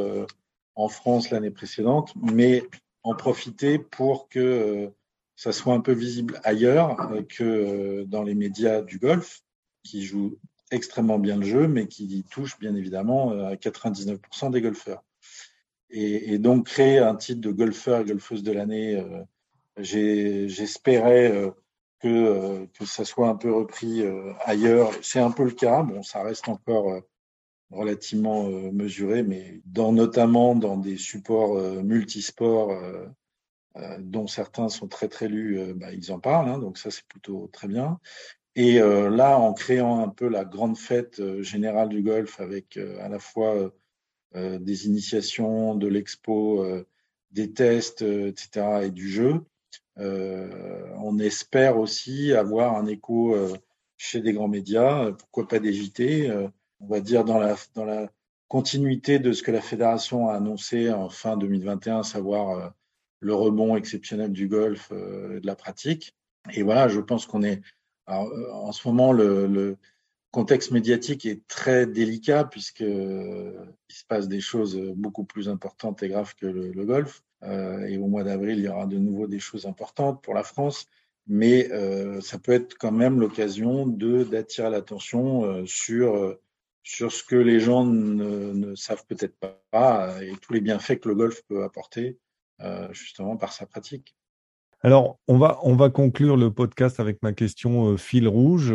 en 0.73 0.87
France 0.87 1.29
l'année 1.29 1.51
précédente, 1.51 2.11
mais 2.15 2.63
en 3.03 3.13
profiter 3.13 3.77
pour 3.77 4.29
que 4.29 4.89
ça 5.35 5.51
soit 5.51 5.75
un 5.75 5.79
peu 5.79 5.91
visible 5.91 6.39
ailleurs 6.43 7.11
que 7.29 8.03
dans 8.05 8.23
les 8.23 8.33
médias 8.33 8.81
du 8.81 8.97
golf, 8.97 9.43
qui 9.83 10.01
jouent 10.03 10.39
extrêmement 10.71 11.19
bien 11.19 11.37
le 11.37 11.45
jeu, 11.45 11.67
mais 11.67 11.85
qui 11.87 12.25
touchent 12.31 12.57
bien 12.57 12.73
évidemment 12.73 13.29
à 13.45 13.53
99% 13.53 14.49
des 14.49 14.61
golfeurs. 14.61 15.03
Et, 15.91 16.33
et, 16.33 16.39
donc 16.39 16.65
créer 16.65 16.97
un 16.97 17.15
titre 17.15 17.41
de 17.41 17.51
golfeur 17.51 18.01
et 18.01 18.05
golfeuse 18.05 18.41
de 18.41 18.51
l'année, 18.53 18.99
j'espérais 19.77 21.29
que, 21.31 21.35
euh, 21.35 21.51
que 22.03 22.85
ça 22.85 23.05
soit 23.05 23.29
un 23.29 23.35
peu 23.35 23.53
repris 23.53 24.01
euh, 24.01 24.33
ailleurs. 24.43 24.91
C'est 25.01 25.19
un 25.19 25.31
peu 25.31 25.43
le 25.45 25.51
cas. 25.51 25.83
Bon, 25.83 26.03
ça 26.03 26.21
reste 26.21 26.49
encore 26.49 26.91
euh, 26.91 26.99
relativement 27.71 28.43
mesuré, 28.71 29.23
mais 29.23 29.61
dans, 29.65 29.93
notamment 29.93 30.53
dans 30.53 30.77
des 30.77 30.97
supports 30.97 31.59
multisports 31.81 32.71
dont 33.97 34.27
certains 34.27 34.69
sont 34.69 34.87
très 34.87 35.07
très 35.07 35.27
lus, 35.27 35.73
bah, 35.73 35.91
ils 35.91 36.11
en 36.11 36.19
parlent, 36.19 36.49
hein, 36.49 36.59
donc 36.59 36.77
ça 36.77 36.91
c'est 36.91 37.07
plutôt 37.07 37.49
très 37.51 37.67
bien. 37.67 37.99
Et 38.55 38.77
là, 38.77 39.39
en 39.39 39.53
créant 39.53 40.01
un 40.01 40.09
peu 40.09 40.27
la 40.27 40.45
grande 40.45 40.77
fête 40.77 41.41
générale 41.41 41.89
du 41.89 42.03
golf 42.03 42.39
avec 42.39 42.77
à 42.77 43.09
la 43.09 43.17
fois 43.17 43.71
des 44.35 44.85
initiations, 44.85 45.73
de 45.73 45.87
l'expo, 45.87 46.63
des 47.31 47.53
tests, 47.53 48.03
etc., 48.03 48.83
et 48.83 48.91
du 48.91 49.09
jeu, 49.09 49.43
euh, 49.99 50.91
on 51.03 51.19
espère 51.19 51.77
aussi 51.77 52.33
avoir 52.33 52.77
un 52.77 52.85
écho 52.85 53.35
euh, 53.35 53.53
chez 53.97 54.21
des 54.21 54.33
grands 54.33 54.47
médias, 54.47 55.11
pourquoi 55.11 55.47
pas 55.47 55.59
des 55.59 56.29
euh, 56.29 56.47
on 56.79 56.87
va 56.87 57.01
dire 57.01 57.25
dans 57.25 57.39
la, 57.39 58.09
continuité 58.47 59.17
de 59.17 59.33
ce 59.33 59.41
que 59.41 59.51
la 59.51 59.61
fédération 59.61 60.29
a 60.29 60.35
annoncé 60.35 60.91
en 60.91 61.09
fin 61.09 61.37
2021, 61.37 61.99
à 61.99 62.03
savoir 62.03 62.73
le 63.19 63.33
rebond 63.33 63.75
exceptionnel 63.75 64.31
du 64.31 64.47
golf, 64.47 64.91
de 64.91 65.41
la 65.43 65.55
pratique. 65.55 66.15
Et 66.51 66.61
voilà, 66.61 66.87
je 66.87 66.99
pense 66.99 67.25
qu'on 67.25 67.41
est 67.41 67.61
en 68.05 68.71
ce 68.71 68.87
moment 68.87 69.11
le, 69.11 69.77
contexte 70.29 70.69
médiatique 70.69 71.25
est 71.25 71.47
très 71.47 71.87
délicat 71.87 72.43
puisque 72.43 72.81
il 72.81 73.95
se 73.95 74.05
passe 74.07 74.27
des 74.27 74.41
choses 74.41 74.77
beaucoup 74.95 75.23
plus 75.23 75.49
importantes 75.49 76.03
et 76.03 76.09
graves 76.09 76.35
que 76.35 76.45
le 76.45 76.85
golf. 76.85 77.23
Euh, 77.43 77.85
et 77.87 77.97
au 77.97 78.07
mois 78.07 78.23
d'avril, 78.23 78.57
il 78.57 78.65
y 78.65 78.67
aura 78.67 78.85
de 78.85 78.97
nouveau 78.97 79.27
des 79.27 79.39
choses 79.39 79.65
importantes 79.65 80.21
pour 80.21 80.33
la 80.33 80.43
France. 80.43 80.87
Mais 81.27 81.71
euh, 81.71 82.19
ça 82.21 82.37
peut 82.37 82.51
être 82.51 82.77
quand 82.77 82.91
même 82.91 83.19
l'occasion 83.19 83.87
de 83.87 84.23
d'attirer 84.23 84.69
l'attention 84.69 85.45
euh, 85.45 85.65
sur 85.65 86.37
sur 86.83 87.13
ce 87.13 87.23
que 87.23 87.37
les 87.37 87.61
gens 87.61 87.85
ne, 87.85 88.75
savent 88.75 89.05
peut-être 89.07 89.37
pas 89.71 90.21
et 90.21 90.33
tous 90.41 90.51
les 90.51 90.59
bienfaits 90.59 90.99
que 90.99 91.07
le 91.07 91.15
golf 91.15 91.41
peut 91.47 91.63
apporter 91.63 92.19
justement 92.91 93.37
par 93.37 93.53
sa 93.53 93.65
pratique. 93.65 94.15
Alors, 94.81 95.17
on 95.29 95.37
va, 95.37 95.59
on 95.63 95.77
va 95.77 95.89
conclure 95.89 96.35
le 96.35 96.51
podcast 96.51 96.99
avec 96.99 97.23
ma 97.23 97.31
question 97.31 97.95
fil 97.95 98.27
rouge. 98.27 98.73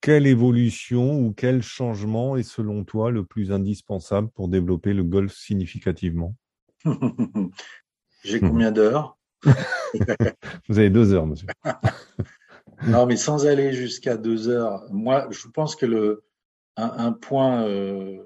quelle 0.00 0.26
évolution 0.26 1.20
ou 1.20 1.34
quel 1.34 1.62
changement 1.62 2.38
est 2.38 2.42
selon 2.42 2.82
toi 2.84 3.10
le 3.10 3.26
plus 3.26 3.52
indispensable 3.52 4.30
pour 4.30 4.48
développer 4.48 4.94
le 4.94 5.04
golf 5.04 5.34
significativement? 5.34 6.34
J'ai 8.24 8.40
combien 8.40 8.70
d'heures 8.70 9.18
Vous 10.68 10.78
avez 10.78 10.90
deux 10.90 11.12
heures, 11.12 11.26
monsieur. 11.26 11.48
non, 12.86 13.06
mais 13.06 13.16
sans 13.16 13.46
aller 13.46 13.72
jusqu'à 13.72 14.16
deux 14.16 14.48
heures, 14.48 14.84
moi, 14.90 15.26
je 15.30 15.48
pense 15.48 15.76
que 15.76 15.86
le 15.86 16.24
un, 16.76 17.12
point 17.12 17.64
euh, 17.66 18.22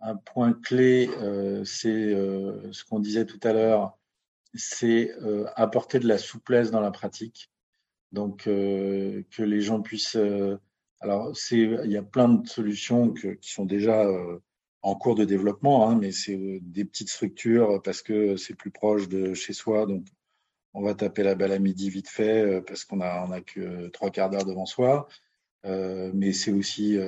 un 0.00 0.16
point 0.16 0.52
clé, 0.52 1.10
euh, 1.20 1.64
c'est 1.64 1.88
euh, 1.88 2.72
ce 2.72 2.84
qu'on 2.84 3.00
disait 3.00 3.26
tout 3.26 3.40
à 3.42 3.52
l'heure, 3.52 3.98
c'est 4.54 5.10
apporter 5.56 5.98
de 5.98 6.06
la 6.06 6.18
souplesse 6.18 6.70
dans 6.70 6.80
la 6.80 6.92
pratique. 6.92 7.50
Donc 8.12 8.44
que 8.44 9.24
les 9.42 9.60
gens 9.60 9.80
puissent. 9.82 10.16
alors, 11.00 11.36
c'est 11.36 11.58
il 11.58 11.90
y 11.90 11.96
a 11.96 12.04
plein 12.04 12.28
de 12.28 12.46
solutions 12.46 13.12
qui 13.12 13.50
sont 13.50 13.64
déjà 13.64 14.06
en 14.84 14.94
cours 14.96 15.14
de 15.14 15.24
développement, 15.24 15.88
hein, 15.88 15.96
mais 15.98 16.12
c'est 16.12 16.36
euh, 16.36 16.58
des 16.60 16.84
petites 16.84 17.08
structures 17.08 17.80
parce 17.82 18.02
que 18.02 18.36
c'est 18.36 18.54
plus 18.54 18.70
proche 18.70 19.08
de 19.08 19.32
chez 19.32 19.54
soi. 19.54 19.86
Donc, 19.86 20.06
on 20.74 20.82
va 20.82 20.94
taper 20.94 21.22
la 21.22 21.34
balle 21.34 21.52
à 21.52 21.58
midi 21.58 21.88
vite 21.88 22.08
fait 22.08 22.42
euh, 22.42 22.60
parce 22.60 22.84
qu'on 22.84 23.00
a, 23.00 23.24
on 23.26 23.32
a 23.32 23.40
que 23.40 23.88
trois 23.88 24.10
quarts 24.10 24.28
d'heure 24.28 24.44
devant 24.44 24.66
soi. 24.66 25.08
Euh, 25.64 26.10
mais 26.14 26.34
c'est 26.34 26.52
aussi 26.52 26.98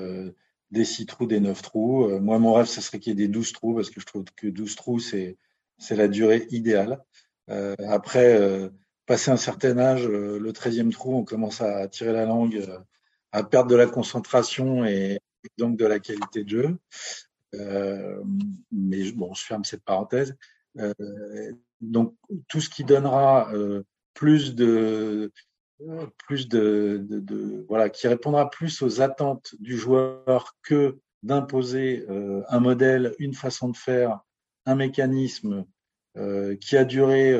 des 0.71 0.85
six 0.87 1.05
trous, 1.05 1.27
des 1.27 1.41
neuf 1.41 1.61
trous. 1.61 2.19
moi, 2.21 2.39
mon 2.39 2.55
rêve, 2.55 2.67
ce 2.67 2.81
serait 2.81 2.99
qu'il 2.99 3.11
y 3.11 3.23
ait 3.23 3.27
des 3.27 3.29
douze 3.29 3.53
trous 3.53 3.75
parce 3.75 3.91
que 3.91 4.01
je 4.01 4.07
trouve 4.07 4.25
que 4.37 4.47
12 4.47 4.75
trous, 4.77 4.99
c'est, 4.99 5.37
c'est 5.79 5.97
la 5.97 6.09
durée 6.09 6.47
idéale. 6.51 7.05
après, 7.49 8.41
passer 9.05 9.31
un 9.31 9.37
certain 9.37 9.79
âge, 9.79 10.09
le 10.09 10.53
treizième 10.53 10.93
trou, 10.93 11.15
on 11.15 11.25
commence 11.25 11.61
à 11.61 11.87
tirer 11.89 12.13
la 12.13 12.25
langue, 12.25 12.67
à 13.33 13.45
perdre 13.45 13.71
de 13.71 13.77
la 13.77 13.87
concentration 13.87 14.87
et 14.87 15.19
donc 15.59 15.77
de 15.77 15.85
la 15.85 16.01
qualité 16.01 16.43
de 16.45 16.49
jeu. 16.49 16.79
Euh, 17.59 18.23
mais 18.73 19.13
bon, 19.13 19.35
je 19.35 19.45
ferme 19.45 19.65
cette 19.65 19.85
parenthèse. 19.85 20.37
Euh, 20.79 21.53
donc 21.81 22.15
tout 22.49 22.61
ce 22.61 22.69
qui 22.69 22.85
donnera 22.85 23.53
euh, 23.55 23.83
plus 24.15 24.55
de 24.55 25.33
plus 26.27 26.49
de, 26.49 27.67
voilà 27.69 27.91
qui 27.91 28.09
répondra 28.09 28.49
plus 28.49 28.81
aux 28.81 29.03
attentes 29.03 29.55
du 29.59 29.77
joueur 29.77 30.57
que 30.63 30.99
d'imposer 31.23 32.07
un 32.49 32.61
modèle, 32.61 33.15
une 33.19 33.35
façon 33.35 33.69
de 33.69 33.77
faire, 33.77 34.21
un 34.65 34.75
mécanisme 34.75 35.67
qui 36.63 36.79
a 36.79 36.85
duré 36.87 37.39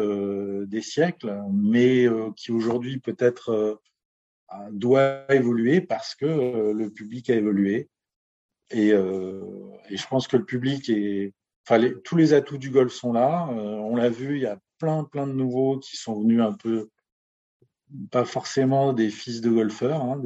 des 0.67 0.83
siècles, 0.83 1.41
mais 1.51 2.07
qui 2.37 2.53
aujourd'hui 2.53 2.99
peut-être 2.99 3.81
doit 4.71 5.25
évoluer 5.33 5.81
parce 5.81 6.15
que 6.15 6.73
le 6.73 6.91
public 6.91 7.31
a 7.31 7.37
évolué, 7.37 7.89
et, 8.71 8.93
euh, 8.93 9.41
et, 9.89 9.97
je 9.97 10.07
pense 10.09 10.27
que 10.29 10.37
le 10.37 10.45
public 10.45 10.89
est, 10.89 11.33
enfin, 11.69 11.81
tous 12.05 12.17
les 12.17 12.33
atouts 12.33 12.59
du 12.59 12.71
golf 12.71 12.93
sont 12.93 13.13
là. 13.13 13.49
Euh, 13.51 13.77
on 13.77 13.97
l'a 13.97 14.11
vu, 14.11 14.37
il 14.37 14.43
y 14.43 14.47
a 14.47 14.59
plein, 14.79 15.05
plein 15.05 15.27
de 15.27 15.33
nouveaux 15.33 15.79
qui 15.79 15.97
sont 15.97 16.21
venus 16.21 16.41
un 16.43 16.53
peu, 16.53 16.91
pas 18.11 18.25
forcément 18.25 18.93
des 18.93 19.11
fils 19.11 19.41
de 19.41 19.51
golfeurs, 19.51 20.03
hein, 20.03 20.23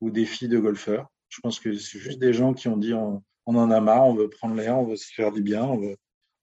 ou 0.00 0.10
des 0.10 0.24
filles 0.24 0.48
de 0.48 0.58
golfeurs. 0.58 1.08
Je 1.28 1.40
pense 1.40 1.60
que 1.60 1.76
c'est 1.76 1.98
juste 1.98 2.18
des 2.18 2.32
gens 2.32 2.54
qui 2.54 2.68
ont 2.68 2.76
dit 2.76 2.94
on, 2.94 3.22
en 3.46 3.70
a 3.70 3.80
marre, 3.80 4.06
on 4.06 4.14
veut 4.14 4.30
prendre 4.30 4.54
l'air, 4.54 4.78
on 4.78 4.86
veut 4.86 4.96
se 4.96 5.12
faire 5.12 5.32
du 5.32 5.42
bien, 5.42 5.64
on 5.64 5.78
veut, 5.78 5.96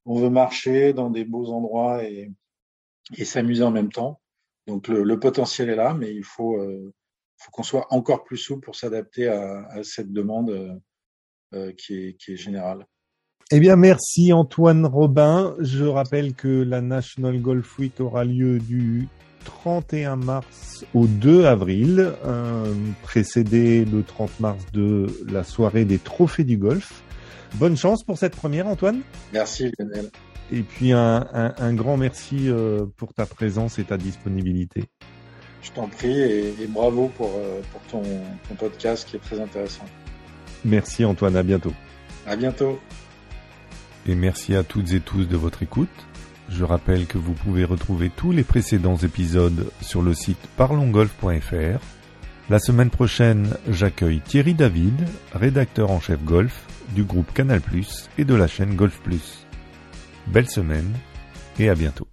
on 0.05 0.19
veut 0.19 0.29
marcher 0.29 0.93
dans 0.93 1.09
des 1.09 1.25
beaux 1.25 1.49
endroits 1.51 2.03
et, 2.03 2.31
s'amuser 3.23 3.63
en 3.63 3.71
même 3.71 3.91
temps. 3.91 4.21
Donc 4.67 4.87
le, 4.89 5.19
potentiel 5.19 5.69
est 5.69 5.75
là, 5.75 5.93
mais 5.93 6.13
il 6.13 6.25
faut, 6.25 6.57
euh, 6.57 6.93
faut 7.37 7.51
qu'on 7.51 7.63
soit 7.63 7.87
encore 7.89 8.25
plus 8.25 8.37
souple 8.37 8.65
pour 8.65 8.75
s'adapter 8.75 9.27
à, 9.27 9.83
cette 9.83 10.11
demande 10.11 10.81
qui, 11.77 11.95
est, 11.95 12.13
qui 12.13 12.33
est 12.33 12.37
général. 12.37 12.85
Eh 13.51 13.59
bien, 13.59 13.75
merci 13.77 14.33
Antoine 14.33 14.85
Robin. 14.85 15.55
Je 15.59 15.85
rappelle 15.85 16.33
que 16.33 16.47
la 16.47 16.81
National 16.81 17.39
Golf 17.39 17.79
Week 17.79 17.99
aura 17.99 18.25
lieu 18.25 18.59
du 18.59 19.07
31 19.45 20.17
mars 20.17 20.85
au 20.93 21.07
2 21.07 21.45
avril, 21.45 22.11
précédé 23.03 23.85
le 23.85 24.03
30 24.03 24.39
mars 24.41 24.65
de 24.73 25.07
la 25.31 25.45
soirée 25.45 25.85
des 25.85 25.97
trophées 25.97 26.43
du 26.43 26.57
golf. 26.57 27.01
Bonne 27.55 27.77
chance 27.77 28.03
pour 28.03 28.17
cette 28.17 28.35
première, 28.35 28.67
Antoine. 28.67 29.01
Merci, 29.33 29.71
Lionel. 29.79 30.11
Et 30.51 30.61
puis 30.61 30.91
un, 30.93 31.73
grand 31.73 31.97
merci 31.97 32.49
euh, 32.49 32.85
pour 32.95 33.13
ta 33.13 33.25
présence 33.25 33.79
et 33.79 33.83
ta 33.83 33.97
disponibilité. 33.97 34.85
Je 35.61 35.71
t'en 35.71 35.87
prie 35.87 36.19
et, 36.19 36.53
bravo 36.69 37.11
pour, 37.17 37.31
euh, 37.35 37.61
pour 37.71 37.81
ton, 37.83 38.03
ton 38.47 38.55
podcast 38.55 39.07
qui 39.09 39.17
est 39.17 39.19
très 39.19 39.39
intéressant. 39.39 39.85
Merci 40.67 41.05
Antoine, 41.05 41.37
à 41.37 41.43
bientôt. 41.43 41.73
À 42.25 42.35
bientôt. 42.35 42.79
Et 44.05 44.15
merci 44.15 44.53
à 44.53 44.63
toutes 44.63 44.91
et 44.91 44.99
tous 44.99 45.25
de 45.25 45.37
votre 45.37 45.63
écoute. 45.63 45.89
Je 46.49 46.63
rappelle 46.63 47.07
que 47.07 47.17
vous 47.17 47.33
pouvez 47.33 47.63
retrouver 47.63 48.09
tous 48.09 48.31
les 48.31 48.43
précédents 48.43 48.97
épisodes 48.97 49.71
sur 49.81 50.01
le 50.01 50.13
site 50.13 50.45
parlongolf.fr. 50.57 51.79
La 52.49 52.59
semaine 52.59 52.89
prochaine, 52.89 53.55
j'accueille 53.69 54.21
Thierry 54.21 54.53
David, 54.53 55.07
rédacteur 55.33 55.89
en 55.89 55.99
chef 55.99 56.21
golf 56.23 56.65
du 56.95 57.03
groupe 57.03 57.33
Canal+, 57.33 57.61
et 58.17 58.25
de 58.25 58.35
la 58.35 58.47
chaîne 58.47 58.75
Golf+. 58.75 59.01
Belle 60.27 60.49
semaine 60.49 60.93
et 61.59 61.69
à 61.69 61.75
bientôt. 61.75 62.07